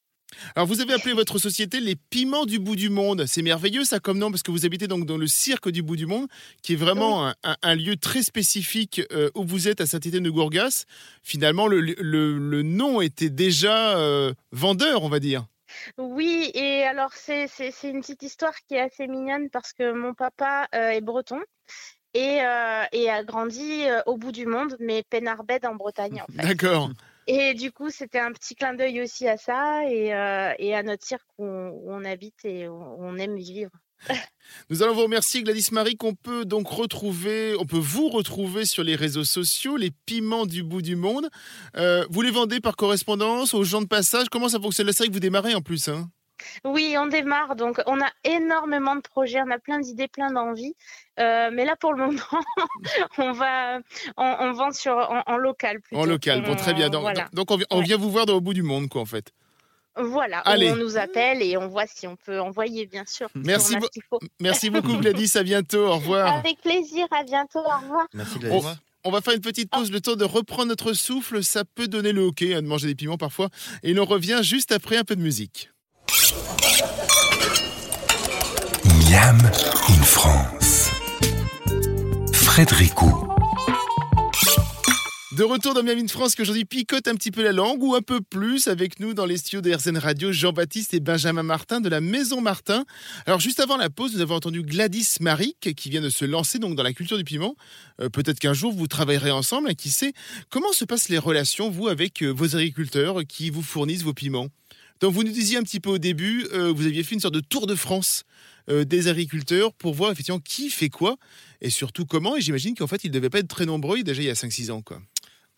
Alors 0.56 0.68
vous 0.68 0.82
avez 0.82 0.94
appelé 0.94 1.14
votre 1.14 1.38
société 1.38 1.80
les 1.80 1.96
piments 1.96 2.46
du 2.46 2.60
bout 2.60 2.76
du 2.76 2.90
monde. 2.90 3.26
C'est 3.26 3.42
merveilleux 3.42 3.84
ça 3.84 4.00
comme 4.00 4.18
nom 4.18 4.32
parce 4.32 4.44
que 4.44 4.52
vous 4.52 4.66
habitez 4.66 4.88
donc 4.88 5.06
dans 5.06 5.18
le 5.18 5.28
cirque 5.28 5.70
du 5.70 5.82
bout 5.82 5.96
du 5.96 6.06
monde, 6.06 6.28
qui 6.62 6.74
est 6.74 6.78
vraiment 6.78 7.34
un, 7.44 7.76
lieu 7.76 7.96
très 7.98 8.24
spécifique 8.24 9.02
euh, 9.12 9.30
où 9.36 9.44
vous 9.44 9.68
êtes 9.68 9.82
à 9.82 9.86
Saint-Étienne 9.86 10.24
de 10.24 10.30
Gourgas. 10.30 10.86
Finalement, 11.24 11.68
le, 11.68 12.62
nom 12.62 13.02
était 13.02 13.30
déjà 13.30 13.98
euh, 13.98 14.34
vendeur, 14.52 15.04
on 15.04 15.10
va 15.10 15.20
dire. 15.20 15.46
Oui, 15.98 16.52
et 16.54 16.84
alors 16.84 17.14
c'est 17.14 17.48
une 17.84 18.02
petite 18.02 18.24
histoire 18.24 18.54
qui 18.68 18.76
est 18.76 18.82
assez 18.82 19.08
mignonne 19.08 19.50
parce 19.50 19.74
que 19.74 19.94
mon 19.94 20.14
papa 20.14 20.68
euh, 20.74 20.90
est 20.90 21.02
breton 21.02 21.40
et, 22.16 22.40
et 22.92 23.10
a 23.10 23.24
grandi 23.24 23.84
au 24.08 24.18
bout 24.18 24.32
du 24.32 24.48
monde, 24.48 24.76
mais 24.80 25.04
Penarbed 25.10 25.64
en 25.66 25.76
Bretagne 25.76 26.24
en 26.24 26.26
fait. 26.26 26.48
D'accord. 26.48 26.90
Et 27.32 27.54
du 27.54 27.72
coup, 27.72 27.92
c'était 27.92 28.18
un 28.18 28.32
petit 28.32 28.56
clin 28.56 28.74
d'œil 28.74 29.04
aussi 29.04 29.28
à 29.28 29.38
ça 29.38 29.84
et, 29.88 30.16
euh, 30.16 30.52
et 30.58 30.74
à 30.74 30.82
notre 30.82 31.06
cirque 31.06 31.28
où 31.38 31.46
on, 31.46 32.04
habite 32.04 32.44
et 32.44 32.68
où 32.68 32.74
on 32.74 33.18
aime 33.18 33.38
vivre. 33.38 33.70
Nous 34.72 34.82
allons 34.82 34.96
vous 34.96 35.04
remercier 35.04 35.44
Gladys 35.44 35.68
Marie 35.72 35.96
qu'on 35.96 36.16
peut 36.16 36.44
donc 36.44 36.68
retrouver, 36.68 37.56
on 37.60 37.68
peut 37.68 37.78
vous 37.78 38.10
retrouver 38.10 38.66
sur 38.66 38.84
les 38.84 38.96
réseaux 38.96 39.26
sociaux, 39.26 39.78
les 39.78 39.92
piments 40.08 40.48
du 40.48 40.64
bout 40.64 40.82
du 40.82 40.96
monde. 40.96 41.30
Euh, 41.78 42.04
vous 42.10 42.24
les 42.24 42.32
vendez 42.32 42.62
par 42.62 42.76
correspondance 42.76 43.54
aux 43.54 43.64
gens 43.64 43.84
de 43.84 43.88
passage. 43.88 44.26
Comment 44.32 44.50
ça 44.50 44.60
fonctionne? 44.60 44.88
C'est 44.88 45.04
vrai 45.04 45.10
que 45.10 45.14
vous 45.14 45.20
démarrez 45.20 45.54
en 45.54 45.62
plus. 45.62 45.88
Hein? 45.88 46.10
Oui, 46.66 46.96
on 46.98 47.08
démarre, 47.08 47.56
donc 47.56 47.82
on 47.86 48.00
a 48.02 48.10
énormément 48.24 48.96
de 48.96 49.02
projets, 49.02 49.40
on 49.46 49.52
a 49.52 49.60
plein 49.60 49.80
d'idées, 49.80 50.08
plein 50.08 50.32
d'envies. 50.32 50.76
Euh, 51.20 51.50
mais 51.54 51.66
là, 51.66 51.76
pour 51.76 51.94
le 51.94 52.06
moment, 52.06 52.22
on 53.18 53.32
va, 53.32 53.80
on, 54.18 54.36
on 54.40 54.52
vend 54.54 54.72
sur 54.72 54.94
en, 54.98 55.24
en 55.26 55.38
local 55.38 55.82
plutôt. 55.82 56.02
en 56.02 56.06
local. 56.06 56.44
Bon, 56.44 56.56
très 56.56 56.74
bien. 56.74 56.88
On- 56.88 56.92
Donc, 56.92 57.02
voilà. 57.02 57.28
donc 57.34 57.52
on, 57.52 57.58
vi- 57.58 57.66
on 57.70 57.80
Ouais. 57.80 57.84
vient 57.86 57.98
vous 57.98 58.10
voir 58.12 58.26
dans 58.26 58.36
au 58.36 58.42
bout 58.42 58.54
du 58.54 58.64
monde, 58.64 58.90
quoi, 58.90 59.02
en 59.02 59.06
fait. 59.06 59.32
Voilà, 60.02 60.40
Allez. 60.40 60.72
on 60.72 60.78
nous 60.78 60.98
appelle 60.98 61.42
et 61.42 61.58
on 61.58 61.68
voit 61.68 61.86
si 61.86 62.08
on 62.08 62.16
peut 62.16 62.40
envoyer, 62.40 62.86
bien 62.86 63.04
sûr. 63.06 63.28
Merci 63.36 63.76
faut. 64.10 64.20
Merci 64.40 64.70
beaucoup 64.70 64.96
Gladys. 64.98 65.32
À 65.36 65.44
bientôt. 65.44 65.88
Au 65.88 65.96
revoir. 65.96 66.36
Avec 66.38 66.62
plaisir, 66.62 67.06
à 67.12 67.24
bientôt, 67.24 67.60
au 67.60 67.78
revoir. 67.82 68.08
Merci 68.14 68.36
On, 68.38 68.40
Gladys. 68.40 68.66
on 69.04 69.12
va 69.12 69.20
faire 69.20 69.34
une 69.34 69.42
petite 69.42 69.70
pause, 69.70 69.92
le 69.92 70.00
temps 70.00 70.16
de 70.16 70.24
reprendre 70.24 70.68
notre 70.68 70.94
souffle. 70.94 71.44
Ça 71.44 71.66
peut 71.66 71.88
donner 71.88 72.14
le 72.14 72.22
hockey 72.22 72.54
hein, 72.56 72.62
de 72.62 72.68
manger 72.68 72.88
des 72.88 72.96
piments 72.96 73.18
parfois. 73.18 73.50
Et 73.84 73.94
l'on 73.94 74.06
revient 74.06 74.40
juste 74.42 74.72
après 74.72 74.96
un 74.96 75.04
peu 75.04 75.18
de 75.18 75.22
musique. 75.22 75.70
Miam 79.10 79.38
in 79.90 80.04
France. 80.04 80.92
Frédéricou. 82.34 83.28
De 85.32 85.44
retour 85.44 85.74
dans 85.74 85.82
Miami 85.82 86.04
de 86.04 86.12
France 86.12 86.36
qui 86.36 86.42
aujourd'hui 86.42 86.66
picote 86.66 87.08
un 87.08 87.16
petit 87.16 87.32
peu 87.32 87.42
la 87.42 87.52
langue 87.52 87.82
ou 87.82 87.96
un 87.96 88.02
peu 88.02 88.20
plus 88.22 88.68
avec 88.68 89.00
nous 89.00 89.14
dans 89.14 89.26
les 89.26 89.38
studios 89.38 89.62
de 89.62 89.74
RZN 89.74 89.98
Radio, 89.98 90.32
Jean-Baptiste 90.32 90.94
et 90.94 91.00
Benjamin 91.00 91.44
Martin 91.44 91.82
de 91.82 91.90
la 91.90 92.02
Maison 92.02 92.42
Martin. 92.42 92.86
Alors 93.26 93.40
juste 93.40 93.60
avant 93.60 93.78
la 93.78 93.90
pause, 93.90 94.14
nous 94.14 94.22
avons 94.22 94.36
entendu 94.36 94.62
Gladys 94.62 95.16
Maric 95.22 95.74
qui 95.76 95.90
vient 95.90 96.02
de 96.02 96.10
se 96.10 96.26
lancer 96.26 96.60
donc 96.60 96.76
dans 96.76 96.84
la 96.84 96.94
culture 96.94 97.18
du 97.18 97.24
piment. 97.24 97.56
Euh, 98.02 98.10
Peut-être 98.10 98.40
qu'un 98.40 98.54
jour 98.54 98.74
vous 98.74 98.88
travaillerez 98.88 99.32
ensemble, 99.32 99.70
hein, 99.70 99.76
qui 99.76 99.90
sait. 99.90 100.14
Comment 100.50 100.74
se 100.74 100.86
passent 100.86 101.10
les 101.10 101.18
relations, 101.18 101.70
vous, 101.70 101.88
avec 101.88 102.22
euh, 102.22 102.30
vos 102.30 102.56
agriculteurs 102.56 103.22
qui 103.28 103.50
vous 103.50 103.64
fournissent 103.64 104.04
vos 104.04 104.14
piments? 104.14 104.50
Donc 105.00 105.14
vous 105.14 105.24
nous 105.24 105.32
disiez 105.32 105.58
un 105.58 105.64
petit 105.64 105.80
peu 105.80 105.90
au 105.90 105.98
début, 105.98 106.48
euh, 106.54 106.72
vous 106.72 106.86
aviez 106.86 107.04
fait 107.04 107.16
une 107.16 107.22
sorte 107.22 107.34
de 107.34 107.40
tour 107.40 107.68
de 107.68 107.76
France 107.76 108.24
euh, 108.70 108.84
des 108.84 109.08
agriculteurs 109.08 109.74
pour 109.74 109.94
voir 109.94 110.12
effectivement 110.12 110.40
qui 110.40 110.70
fait 110.70 110.90
quoi 110.90 111.18
et 111.62 111.70
surtout 111.70 112.06
comment. 112.06 112.36
Et 112.36 112.42
j'imagine 112.42 112.76
qu'en 112.76 112.88
fait, 112.88 113.04
ils 113.04 113.10
ne 113.10 113.14
devaient 113.14 113.30
pas 113.30 113.40
être 113.40 113.48
très 113.48 113.66
nombreux 113.66 114.04
déjà 114.04 114.22
il 114.22 114.26
y 114.26 114.30
a 114.30 114.34
5-6 114.34 114.72
ans. 114.72 114.82
quoi. 114.82 115.02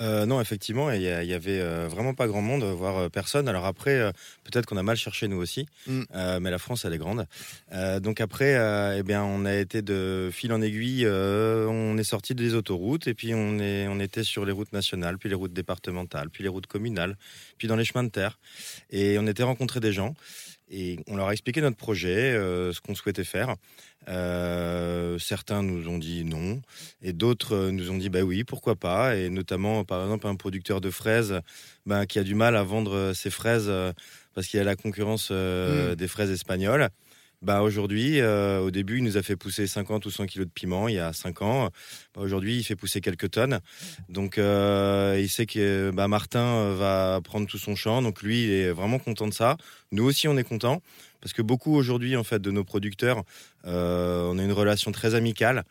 Euh, 0.02 0.26
non, 0.26 0.42
effectivement, 0.42 0.90
il 0.92 1.02
y, 1.02 1.06
y 1.06 1.34
avait 1.34 1.60
euh, 1.60 1.88
vraiment 1.88 2.14
pas 2.14 2.28
grand 2.28 2.42
monde, 2.42 2.64
voire 2.64 2.98
euh, 2.98 3.10
personne. 3.10 3.48
Alors 3.48 3.66
après, 3.66 4.12
peut-être 4.44 4.66
qu'on 4.66 4.78
a 4.78 4.84
mal 4.84 4.98
cherché 4.98 5.28
nous 5.28 5.38
aussi, 5.38 5.68
Mm. 5.88 6.04
mais 6.42 6.52
la 6.52 6.58
France, 6.58 6.86
elle 6.86 6.94
est 6.94 6.98
grande. 6.98 7.26
Donc 8.02 8.22
après, 8.22 8.54
eh 8.98 9.04
bien, 9.04 9.24
on 9.24 9.46
a 9.46 9.54
été 9.56 9.82
de 9.82 10.30
fil 10.32 10.52
en 10.54 10.62
aiguille. 10.62 11.08
on 11.08 11.98
est 11.98 12.04
sorti 12.04 12.36
des 12.36 12.54
autoroutes 12.56 13.08
et 13.08 13.14
puis 13.14 13.34
on 13.34 13.60
est, 13.60 13.88
on 13.88 14.00
était 14.00 14.24
sur 14.24 14.46
les 14.46 14.52
routes 14.52 14.74
nationales, 14.74 15.18
puis 15.18 15.30
les 15.30 15.36
routes 15.36 15.54
départementales, 15.54 16.30
puis 16.30 16.44
les 16.44 16.50
routes 16.50 16.68
communales, 16.68 17.18
puis 17.58 17.68
dans 17.68 17.76
les 17.76 17.86
chemins 17.86 18.04
de 18.04 18.10
terre. 18.10 18.40
Et 18.90 19.18
on 19.20 19.28
était 19.28 19.44
rencontré 19.44 19.80
des 19.80 19.94
gens 19.94 20.16
et 20.72 21.00
on 21.08 21.16
leur 21.16 21.28
a 21.28 21.34
expliqué 21.34 21.62
notre 21.62 21.78
projet, 21.78 22.32
euh, 22.32 22.74
ce 22.74 22.82
qu'on 22.82 22.96
souhaitait 22.96 23.24
faire. 23.24 23.56
Euh, 24.08 25.20
certains 25.20 25.62
nous 25.62 25.88
ont 25.88 26.00
dit 26.00 26.24
non, 26.24 26.60
et 27.04 27.14
d'autres 27.14 27.56
euh, 27.56 27.72
nous 27.72 27.92
ont 27.92 27.98
dit 27.98 28.10
bah 28.10 28.22
oui, 28.22 28.44
pourquoi 28.44 28.76
pas. 28.76 29.16
Et 29.16 29.30
notamment, 29.30 29.84
par 29.84 30.02
exemple, 30.02 30.26
un 30.26 30.36
producteur 30.36 30.82
de 30.82 30.90
fraises 30.90 31.40
bah, 31.86 32.08
qui 32.08 32.18
a 32.18 32.24
du 32.24 32.34
mal 32.34 32.56
à 32.56 32.64
vendre 32.64 33.14
ses 33.14 33.30
fraises 33.30 33.72
parce 34.34 34.48
qu'il 34.48 34.58
y 34.58 34.62
a 34.62 34.64
la 34.64 34.76
concurrence 34.76 35.30
euh, 35.32 35.96
des 35.96 36.08
fraises 36.08 36.32
espagnoles. 36.32 36.90
Bah 37.42 37.64
aujourd'hui, 37.64 38.20
euh, 38.20 38.60
au 38.60 38.70
début, 38.70 39.00
il 39.00 39.04
nous 39.04 39.18
a 39.18 39.24
fait 39.24 39.36
pousser 39.36 39.66
50 39.66 40.06
ou 40.06 40.12
100 40.12 40.28
kilos 40.28 40.48
de 40.48 40.52
piment 40.52 40.88
il 40.88 40.96
y 40.96 41.00
a 41.00 41.12
5 41.12 41.42
ans. 41.42 41.70
Bah, 42.14 42.22
aujourd'hui, 42.22 42.58
il 42.58 42.64
fait 42.64 42.76
pousser 42.76 43.02
quelques 43.02 43.32
tonnes. 43.32 43.60
Donc, 44.10 44.38
euh, 44.38 45.18
il 45.20 45.28
sait 45.28 45.48
que 45.48 45.92
bah, 45.92 46.08
Martin 46.08 46.46
euh, 46.46 46.76
va 46.78 47.20
prendre 47.24 47.48
tout 47.48 47.58
son 47.58 47.76
champ. 47.76 48.04
Donc, 48.04 48.22
lui, 48.22 48.44
il 48.44 48.52
est 48.52 48.72
vraiment 48.72 49.00
content 49.00 49.28
de 49.28 49.34
ça. 49.34 49.58
Nous 49.92 50.04
aussi, 50.04 50.28
on 50.28 50.38
est 50.38 50.44
content 50.44 50.84
parce 51.20 51.34
que 51.34 51.42
beaucoup 51.42 51.76
aujourd'hui, 51.76 52.16
en 52.16 52.24
fait, 52.24 52.40
de 52.40 52.52
nos 52.52 52.64
producteurs, 52.64 53.24
euh, 53.66 54.30
on 54.32 54.38
a 54.38 54.44
une 54.44 54.52
relation 54.52 54.92
très 54.92 55.16
amicale. 55.16 55.64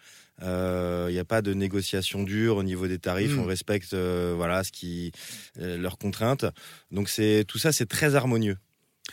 Euh, 0.43 1.07
Il 1.11 1.13
n'y 1.13 1.19
a 1.19 1.25
pas 1.25 1.43
de 1.43 1.53
négociation 1.53 2.23
dure 2.23 2.57
au 2.57 2.63
niveau 2.63 2.87
des 2.87 2.99
tarifs. 2.99 3.37
Mm. 3.37 3.41
On 3.41 3.45
respecte, 3.45 3.93
euh, 3.95 4.33
voilà, 4.37 4.65
ce 4.65 4.73
qui, 4.73 5.13
euh, 5.59 5.77
leurs 5.77 5.99
contraintes. 5.99 6.47
Donc, 6.91 7.09
c'est 7.09 7.45
tout 7.47 7.59
ça, 7.59 7.73
c'est 7.73 7.87
très 7.87 8.15
harmonieux. 8.15 8.57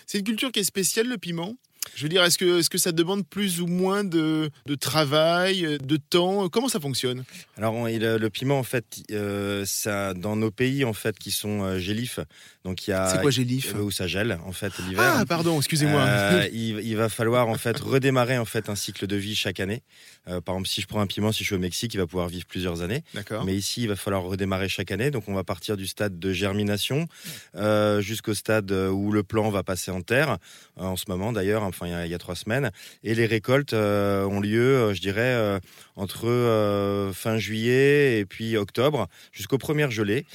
C'est 0.06 0.20
une 0.20 0.24
culture 0.24 0.52
qui 0.52 0.60
est 0.60 0.64
spéciale, 0.64 1.08
le 1.08 1.18
piment? 1.18 1.56
Je 1.96 2.04
veux 2.04 2.10
dire, 2.10 2.24
est-ce 2.24 2.38
que, 2.38 2.60
est 2.60 2.70
que 2.70 2.78
ça 2.78 2.92
demande 2.92 3.26
plus 3.28 3.62
ou 3.62 3.68
moins 3.68 4.04
de, 4.04 4.50
de 4.66 4.76
travail, 4.76 5.78
de 5.84 5.98
temps? 5.98 6.50
Comment 6.50 6.70
ça 6.70 6.80
fonctionne? 6.80 7.24
Alors, 7.58 7.74
on- 7.74 7.88
euh, 7.88 8.18
le 8.18 8.30
piment, 8.30 8.60
en 8.60 8.64
fait, 8.64 8.86
euh, 9.12 9.64
ça, 9.66 10.14
dans 10.14 10.36
nos 10.36 10.52
pays, 10.52 10.84
en 10.86 10.94
fait, 10.94 11.18
qui 11.18 11.32
sont 11.32 11.64
euh, 11.64 11.80
gélifs, 11.80 12.20
donc 12.64 12.88
il 12.88 12.92
y 12.92 12.94
a 12.94 13.10
C'est 13.14 13.22
quoi 13.22 13.32
gélif 13.32 13.74
euh, 13.76 13.80
où 13.82 13.92
ça 13.92 14.08
gèle, 14.08 14.38
en 14.46 14.52
fait, 14.52 14.72
l'hiver. 14.88 15.14
Ah, 15.18 15.26
pardon, 15.26 15.58
excusez-moi. 15.58 16.02
Euh, 16.02 16.48
il, 16.54 16.80
il 16.82 16.96
va 16.98 17.10
falloir 17.10 17.48
en 17.48 17.56
fait 17.56 17.80
redémarrer 17.80 18.38
en 18.38 18.46
fait 18.46 18.70
un 18.70 18.76
cycle 18.76 19.08
de 19.08 19.16
vie 19.16 19.36
chaque 19.36 19.60
année. 19.60 19.82
Euh, 20.28 20.42
par 20.42 20.56
exemple, 20.56 20.68
si 20.68 20.82
je 20.82 20.88
prends 20.88 21.00
un 21.00 21.08
piment, 21.08 21.32
si 21.32 21.44
je 21.44 21.46
suis 21.50 21.56
au 21.56 21.60
Mexique, 21.60 21.94
il 21.94 21.98
va 21.98 22.08
pouvoir 22.08 22.28
vivre 22.28 22.46
plusieurs 22.46 22.82
années. 22.82 23.04
D'accord. 23.14 23.46
Mais 23.46 23.56
ici, 23.56 23.84
il 23.84 23.88
va 23.88 23.96
falloir 23.96 24.24
redémarrer 24.24 24.68
chaque 24.70 24.92
année. 24.92 25.10
Donc, 25.12 25.24
on 25.28 25.34
va 25.34 25.44
partir 25.44 25.78
du 25.78 25.88
stade 25.88 26.20
de 26.20 26.34
germination 26.34 27.08
euh, 27.56 28.02
jusqu'au 28.02 28.34
stade 28.34 28.72
où 28.72 29.12
le 29.12 29.24
plant 29.24 29.50
va 29.50 29.64
passer 29.64 29.92
en 29.92 30.02
terre. 30.02 30.38
en 30.76 30.96
ce 30.96 31.06
moment, 31.08 31.32
d'ailleurs, 31.32 31.64
enfin, 31.80 32.04
il 32.06 32.10
y, 32.10 32.14
a, 32.14 32.18
trois 32.18 32.36
semaines. 32.36 32.72
Et 33.04 33.14
les 33.14 33.26
récoltes 33.26 33.74
euh, 33.74 34.26
ont 34.26 34.40
lieu, 34.40 34.76
euh, 34.78 34.94
je 34.94 35.02
dirais, 35.02 35.22
euh, 35.22 35.60
entre 35.96 37.12
fin 37.14 37.38
juillet 37.38 38.20
et 38.20 38.26
puis 38.26 38.58
octobre 38.58 39.08
jusqu'aux 39.32 39.58
premières 39.58 39.92
gelées. 39.92 40.26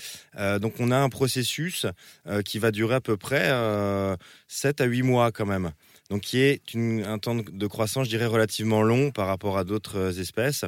Donc, 0.61 0.75
on 0.81 0.91
a 0.91 0.97
un 0.97 1.09
processus 1.09 1.87
qui 2.45 2.59
va 2.59 2.71
durer 2.73 2.97
à 2.97 3.01
peu 3.01 3.17
près 3.17 3.51
euh, 3.51 4.17
7 4.49 4.81
à 4.81 4.85
8 4.85 5.03
mois 5.03 5.33
quand 5.33 5.47
même. 5.47 5.71
Donc, 6.11 6.23
qui 6.23 6.39
est 6.39 6.61
un 6.77 7.19
temps 7.19 7.37
de- 7.37 7.67
croissance, 7.67 8.07
je 8.07 8.11
dirais, 8.11 8.27
relativement 8.27 8.83
long 8.83 9.11
par 9.11 9.27
rapport 9.29 9.57
à 9.57 9.65
d'autres 9.65 10.21
espèces. 10.21 10.65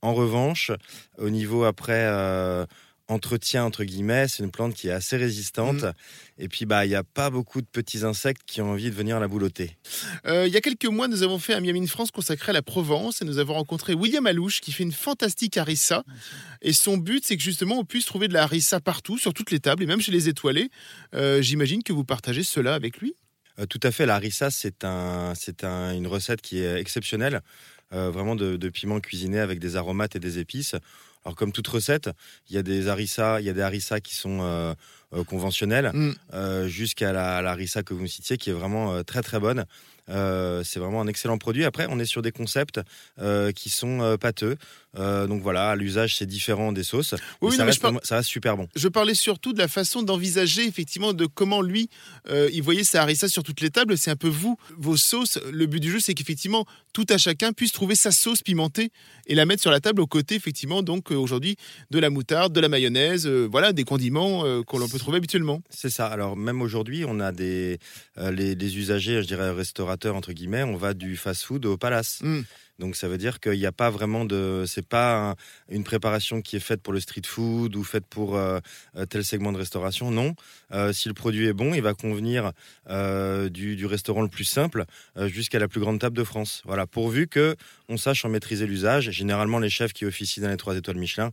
En 0.00 0.14
revanche, 0.14 0.70
au 1.18 1.28
niveau 1.30 1.64
après 1.64 2.06
entretien 3.08 3.64
entre 3.64 3.84
guillemets, 3.84 4.28
c'est 4.28 4.42
une 4.42 4.50
plante 4.50 4.74
qui 4.74 4.88
est 4.88 4.92
assez 4.92 5.16
résistante. 5.16 5.84
Et 6.38 6.48
puis 6.48 6.66
bah 6.66 6.84
il 6.84 6.90
n'y 6.90 6.94
a 6.94 7.02
pas 7.02 7.30
beaucoup 7.30 7.60
de 7.62 7.66
petits 7.66 8.04
insectes 8.04 8.42
qui 8.46 8.60
ont 8.60 8.70
envie 8.72 8.90
de 8.90 8.94
venir 8.94 9.18
la 9.18 9.28
boulotter. 9.28 9.76
Euh, 10.26 10.46
il 10.46 10.52
y 10.52 10.56
a 10.56 10.60
quelques 10.60 10.84
mois, 10.86 11.08
nous 11.08 11.22
avons 11.22 11.38
fait 11.38 11.54
un 11.54 11.60
Miami 11.60 11.80
in 11.82 11.86
France 11.86 12.10
consacré 12.10 12.50
à 12.50 12.52
la 12.52 12.62
Provence 12.62 13.22
et 13.22 13.24
nous 13.24 13.38
avons 13.38 13.54
rencontré 13.54 13.94
William 13.94 14.26
Alouche 14.26 14.60
qui 14.60 14.72
fait 14.72 14.82
une 14.84 14.92
fantastique 14.92 15.56
harissa. 15.56 16.04
Et 16.62 16.72
son 16.72 16.96
but, 16.98 17.24
c'est 17.26 17.36
que 17.36 17.42
justement, 17.42 17.78
on 17.78 17.84
puisse 17.84 18.04
trouver 18.04 18.28
de 18.28 18.34
la 18.34 18.42
harissa 18.42 18.80
partout, 18.80 19.16
sur 19.18 19.32
toutes 19.32 19.50
les 19.50 19.60
tables 19.60 19.82
et 19.82 19.86
même 19.86 20.00
chez 20.00 20.12
les 20.12 20.28
étoilés. 20.28 20.70
Euh, 21.14 21.40
J'imagine 21.40 21.82
que 21.82 21.92
vous 21.92 22.04
partagez 22.04 22.42
cela 22.42 22.74
avec 22.74 22.98
lui. 22.98 23.14
Euh, 23.58 23.66
tout 23.66 23.80
à 23.82 23.90
fait, 23.90 24.06
la 24.06 24.16
harissa 24.16 24.50
c'est 24.50 24.84
un, 24.84 25.32
c'est 25.34 25.64
un- 25.64 25.92
une 25.94 26.06
recette 26.06 26.40
qui 26.42 26.58
est 26.58 26.78
exceptionnelle, 26.80 27.40
euh, 27.92 28.10
vraiment 28.10 28.36
de, 28.36 28.56
de 28.56 28.68
piment 28.68 29.00
cuisiné 29.00 29.38
avec 29.40 29.58
des 29.60 29.76
aromates 29.76 30.14
et 30.14 30.20
des 30.20 30.38
épices. 30.38 30.74
Alors 31.28 31.36
comme 31.36 31.52
toute 31.52 31.68
recette, 31.68 32.08
il 32.48 32.56
y 32.56 32.58
a 32.58 32.62
des 32.62 32.88
harissas, 32.88 33.40
il 33.40 33.44
y 33.44 33.50
a 33.50 33.52
des 33.52 33.60
harissas 33.60 34.00
qui 34.00 34.14
sont 34.14 34.74
euh, 35.14 35.24
conventionnelles, 35.24 35.90
Mm. 35.94 36.14
euh, 36.34 36.68
jusqu'à 36.68 37.12
la, 37.12 37.42
la 37.42 37.50
harissa 37.52 37.82
que 37.82 37.94
vous 37.94 38.02
me 38.02 38.06
citiez 38.06 38.36
qui 38.36 38.50
est 38.50 38.54
vraiment 38.54 38.92
euh, 38.94 39.02
très 39.02 39.22
très 39.22 39.40
bonne. 39.40 39.64
Euh, 40.10 40.62
c'est 40.64 40.80
vraiment 40.80 41.02
un 41.02 41.06
excellent 41.06 41.36
produit. 41.36 41.66
Après, 41.66 41.86
on 41.90 41.98
est 41.98 42.06
sur 42.06 42.22
des 42.22 42.32
concepts 42.32 42.80
euh, 43.20 43.52
qui 43.52 43.68
sont 43.68 44.00
euh, 44.00 44.16
pâteux. 44.16 44.56
Donc 44.96 45.42
voilà, 45.42 45.76
l'usage, 45.76 46.16
c'est 46.16 46.26
différent 46.26 46.72
des 46.72 46.82
sauces. 46.82 47.14
Oui, 47.40 47.50
mais 47.52 47.56
ça, 47.56 47.64
reste, 47.66 47.86
ça 48.02 48.22
super 48.24 48.56
bon. 48.56 48.68
Je 48.74 48.88
parlais 48.88 49.14
surtout 49.14 49.52
de 49.52 49.58
la 49.58 49.68
façon 49.68 50.02
d'envisager 50.02 50.66
effectivement 50.66 51.12
de 51.12 51.24
comment 51.26 51.62
lui, 51.62 51.88
il 52.28 52.60
voyait 52.62 52.82
sa 52.82 53.02
harissa 53.02 53.28
sur 53.28 53.44
toutes 53.44 53.60
les 53.60 53.70
tables. 53.70 53.96
C'est 53.96 54.10
un 54.10 54.16
peu 54.16 54.26
vous, 54.26 54.58
vos 54.76 54.96
sauces. 54.96 55.38
Le 55.52 55.66
but 55.66 55.78
du 55.78 55.92
jeu, 55.92 56.00
c'est 56.00 56.14
qu'effectivement, 56.14 56.66
tout 56.92 57.06
à 57.10 57.16
chacun 57.18 57.52
puisse 57.52 57.70
trouver 57.70 57.94
sa 57.94 58.10
sauce 58.10 58.42
pimentée 58.42 58.90
et 59.28 59.36
la 59.36 59.46
mettre 59.46 59.62
sur 59.62 59.70
la 59.70 59.78
table 59.78 60.00
aux 60.00 60.08
côtés, 60.08 60.34
effectivement, 60.34 60.82
donc 60.82 61.12
aujourd'hui, 61.12 61.56
de 61.92 62.00
la 62.00 62.10
moutarde, 62.10 62.52
de 62.52 62.60
la 62.60 62.68
mayonnaise, 62.68 63.28
voilà, 63.28 63.72
des 63.72 63.84
condiments 63.84 64.42
qu'on 64.64 64.78
l'on 64.78 64.88
habituellement. 65.16 65.62
C'est 65.70 65.90
ça. 65.90 66.06
Alors 66.06 66.36
même 66.36 66.62
aujourd'hui, 66.62 67.04
on 67.06 67.20
a 67.20 67.32
des 67.32 67.78
euh, 68.18 68.30
les, 68.30 68.54
les 68.54 68.78
usagers, 68.78 69.22
je 69.22 69.26
dirais 69.26 69.50
restaurateurs 69.50 70.16
entre 70.16 70.32
guillemets, 70.32 70.62
on 70.62 70.76
va 70.76 70.94
du 70.94 71.16
fast-food 71.16 71.66
au 71.66 71.76
palace. 71.76 72.20
Mm. 72.22 72.40
Donc 72.78 72.94
ça 72.94 73.08
veut 73.08 73.18
dire 73.18 73.40
qu'il 73.40 73.58
n'y 73.58 73.66
a 73.66 73.72
pas 73.72 73.90
vraiment 73.90 74.24
de, 74.24 74.64
c'est 74.66 74.86
pas 74.86 75.30
un- 75.30 75.34
une 75.68 75.82
préparation 75.84 76.40
qui 76.42 76.56
est 76.56 76.60
faite 76.60 76.80
pour 76.80 76.92
le 76.92 77.00
street 77.00 77.22
food 77.26 77.74
ou 77.74 77.82
faite 77.82 78.04
pour 78.08 78.36
euh, 78.36 78.60
euh, 78.96 79.04
tel 79.04 79.24
segment 79.24 79.52
de 79.52 79.58
restauration. 79.58 80.10
Non, 80.10 80.34
Euh, 80.70 80.92
si 80.92 81.08
le 81.08 81.14
produit 81.14 81.46
est 81.46 81.54
bon, 81.54 81.72
il 81.74 81.80
va 81.82 81.94
convenir 81.94 82.52
du, 83.50 83.86
restaurant 83.86 84.22
le 84.22 84.28
plus 84.28 84.44
simple 84.44 84.84
jusqu'à 85.26 85.58
la 85.58 85.66
plus 85.68 85.80
grande 85.80 85.98
table 85.98 86.16
de 86.16 86.24
France. 86.24 86.62
Voilà, 86.66 86.86
pourvu 86.86 87.26
que 87.26 87.56
on 87.88 87.96
sache 87.96 88.24
en 88.24 88.28
maîtriser 88.28 88.66
l'usage. 88.66 89.10
Généralement, 89.10 89.58
les 89.58 89.70
chefs 89.70 89.92
qui 89.92 90.04
officient 90.04 90.42
dans 90.42 90.50
les 90.50 90.56
trois 90.56 90.76
étoiles 90.76 90.98
Michelin 90.98 91.30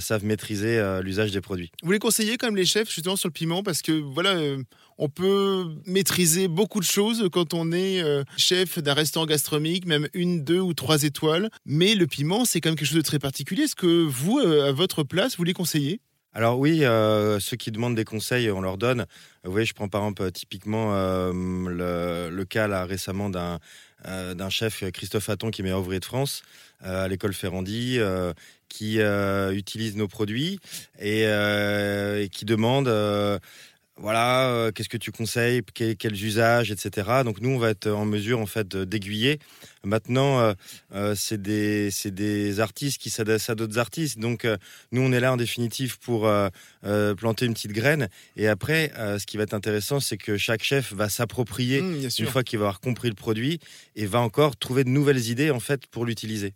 savent 0.00 0.24
maîtriser 0.24 0.80
l'usage 1.02 1.32
des 1.32 1.40
produits. 1.40 1.70
Vous 1.82 1.92
les 1.92 1.98
conseillez 1.98 2.38
quand 2.38 2.46
même 2.46 2.56
les 2.56 2.64
chefs 2.66 2.88
justement 2.90 3.16
sur 3.16 3.28
le 3.28 3.32
piment? 3.32 3.62
Parce 3.62 3.82
que 3.82 3.92
voilà, 3.92 4.36
on 5.02 5.08
peut 5.08 5.64
maîtriser 5.84 6.46
beaucoup 6.46 6.78
de 6.78 6.84
choses 6.84 7.28
quand 7.32 7.54
on 7.54 7.72
est 7.72 8.00
euh, 8.00 8.22
chef 8.36 8.78
d'un 8.78 8.94
restaurant 8.94 9.26
gastronomique, 9.26 9.84
même 9.84 10.06
une, 10.14 10.44
deux 10.44 10.60
ou 10.60 10.74
trois 10.74 11.02
étoiles. 11.02 11.50
Mais 11.66 11.96
le 11.96 12.06
piment, 12.06 12.44
c'est 12.44 12.60
quand 12.60 12.70
même 12.70 12.76
quelque 12.76 12.86
chose 12.86 12.98
de 12.98 13.02
très 13.02 13.18
particulier. 13.18 13.64
Est-ce 13.64 13.74
que 13.74 14.04
vous, 14.04 14.38
euh, 14.38 14.68
à 14.68 14.70
votre 14.70 15.02
place, 15.02 15.36
vous 15.36 15.42
les 15.42 15.54
conseillez? 15.54 16.00
Alors 16.34 16.56
oui, 16.60 16.84
euh, 16.84 17.40
ceux 17.40 17.56
qui 17.56 17.72
demandent 17.72 17.96
des 17.96 18.04
conseils, 18.04 18.48
on 18.52 18.60
leur 18.60 18.78
donne. 18.78 19.06
Vous 19.42 19.50
voyez, 19.50 19.66
je 19.66 19.74
prends 19.74 19.88
par 19.88 20.02
exemple 20.02 20.30
typiquement 20.30 20.92
le, 20.94 22.44
cas 22.48 22.68
là 22.68 22.86
récemment 22.86 23.28
d'un 23.28 23.58
chef 24.50 24.84
Christophe 24.92 25.28
Hatton 25.28 25.50
qui 25.50 25.62
est 25.62 25.64
meilleur 25.64 25.80
ouvrier 25.80 26.00
de 26.00 26.04
France 26.04 26.42
à 26.80 27.06
l'école 27.06 27.34
Ferrandi, 27.34 27.98
qui 28.70 28.98
utilise 29.50 29.96
nos 29.96 30.08
produits 30.08 30.58
et 30.98 31.26
qui 32.32 32.46
demande. 32.46 32.88
Voilà, 34.02 34.48
euh, 34.50 34.72
qu'est-ce 34.72 34.88
que 34.88 34.96
tu 34.98 35.12
conseilles, 35.12 35.62
que- 35.74 35.94
quels 35.94 36.22
usages, 36.24 36.70
etc. 36.70 37.22
Donc 37.24 37.40
nous, 37.40 37.50
on 37.50 37.58
va 37.58 37.70
être 37.70 37.88
en 37.88 38.04
mesure 38.04 38.40
en 38.40 38.46
fait 38.46 38.68
d'aiguiller. 38.76 39.38
Maintenant, 39.84 40.40
euh, 40.40 40.52
euh, 40.94 41.14
c'est 41.16 41.40
des, 41.40 41.88
des 42.06 42.60
artistes 42.60 43.00
qui 43.00 43.10
s'adressent 43.10 43.48
à 43.48 43.54
d'autres 43.54 43.78
artistes. 43.78 44.18
Donc 44.18 44.44
euh, 44.44 44.56
nous, 44.90 45.00
on 45.02 45.12
est 45.12 45.20
là 45.20 45.32
en 45.32 45.36
définitive 45.36 45.98
pour 46.00 46.28
planter 47.16 47.46
une 47.46 47.54
petite 47.54 47.72
graine. 47.72 48.08
Et 48.36 48.48
après, 48.48 48.92
ce 49.18 49.24
qui 49.24 49.36
va 49.36 49.44
être 49.44 49.54
intéressant, 49.54 50.00
c'est 50.00 50.16
que 50.18 50.36
chaque 50.36 50.62
chef 50.62 50.92
va 50.92 51.08
s'approprier 51.08 51.80
Mmh, 51.82 52.08
une 52.18 52.26
fois 52.26 52.42
qu'il 52.42 52.58
va 52.58 52.64
avoir 52.66 52.80
compris 52.80 53.08
le 53.08 53.14
produit 53.14 53.58
et 53.96 54.06
va 54.06 54.18
encore 54.20 54.56
trouver 54.56 54.84
de 54.84 54.88
nouvelles 54.88 55.28
idées 55.30 55.50
en 55.50 55.60
fait 55.60 55.86
pour 55.86 56.04
l'utiliser. 56.04 56.54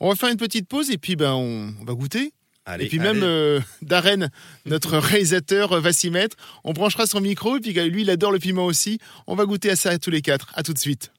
On 0.00 0.08
va 0.08 0.16
faire 0.16 0.30
une 0.30 0.36
petite 0.38 0.66
pause 0.68 0.90
et 0.90 0.96
puis 0.98 1.16
ben 1.16 1.32
on, 1.34 1.74
on 1.80 1.84
va 1.84 1.92
goûter. 1.94 2.32
Allez, 2.66 2.86
et 2.86 2.88
puis 2.88 2.98
même 2.98 3.22
euh, 3.22 3.60
Darren, 3.80 4.28
notre 4.64 4.98
réalisateur, 4.98 5.80
va 5.80 5.92
s'y 5.92 6.10
mettre. 6.10 6.36
On 6.64 6.72
branchera 6.72 7.06
son 7.06 7.20
micro 7.20 7.56
et 7.56 7.60
puis 7.60 7.72
lui, 7.72 8.02
il 8.02 8.10
adore 8.10 8.32
le 8.32 8.40
piment 8.40 8.66
aussi. 8.66 8.98
On 9.28 9.36
va 9.36 9.44
goûter 9.46 9.70
à 9.70 9.76
ça 9.76 9.96
tous 9.98 10.10
les 10.10 10.20
quatre. 10.20 10.48
À 10.54 10.64
tout 10.64 10.72
de 10.72 10.78
suite. 10.78 11.12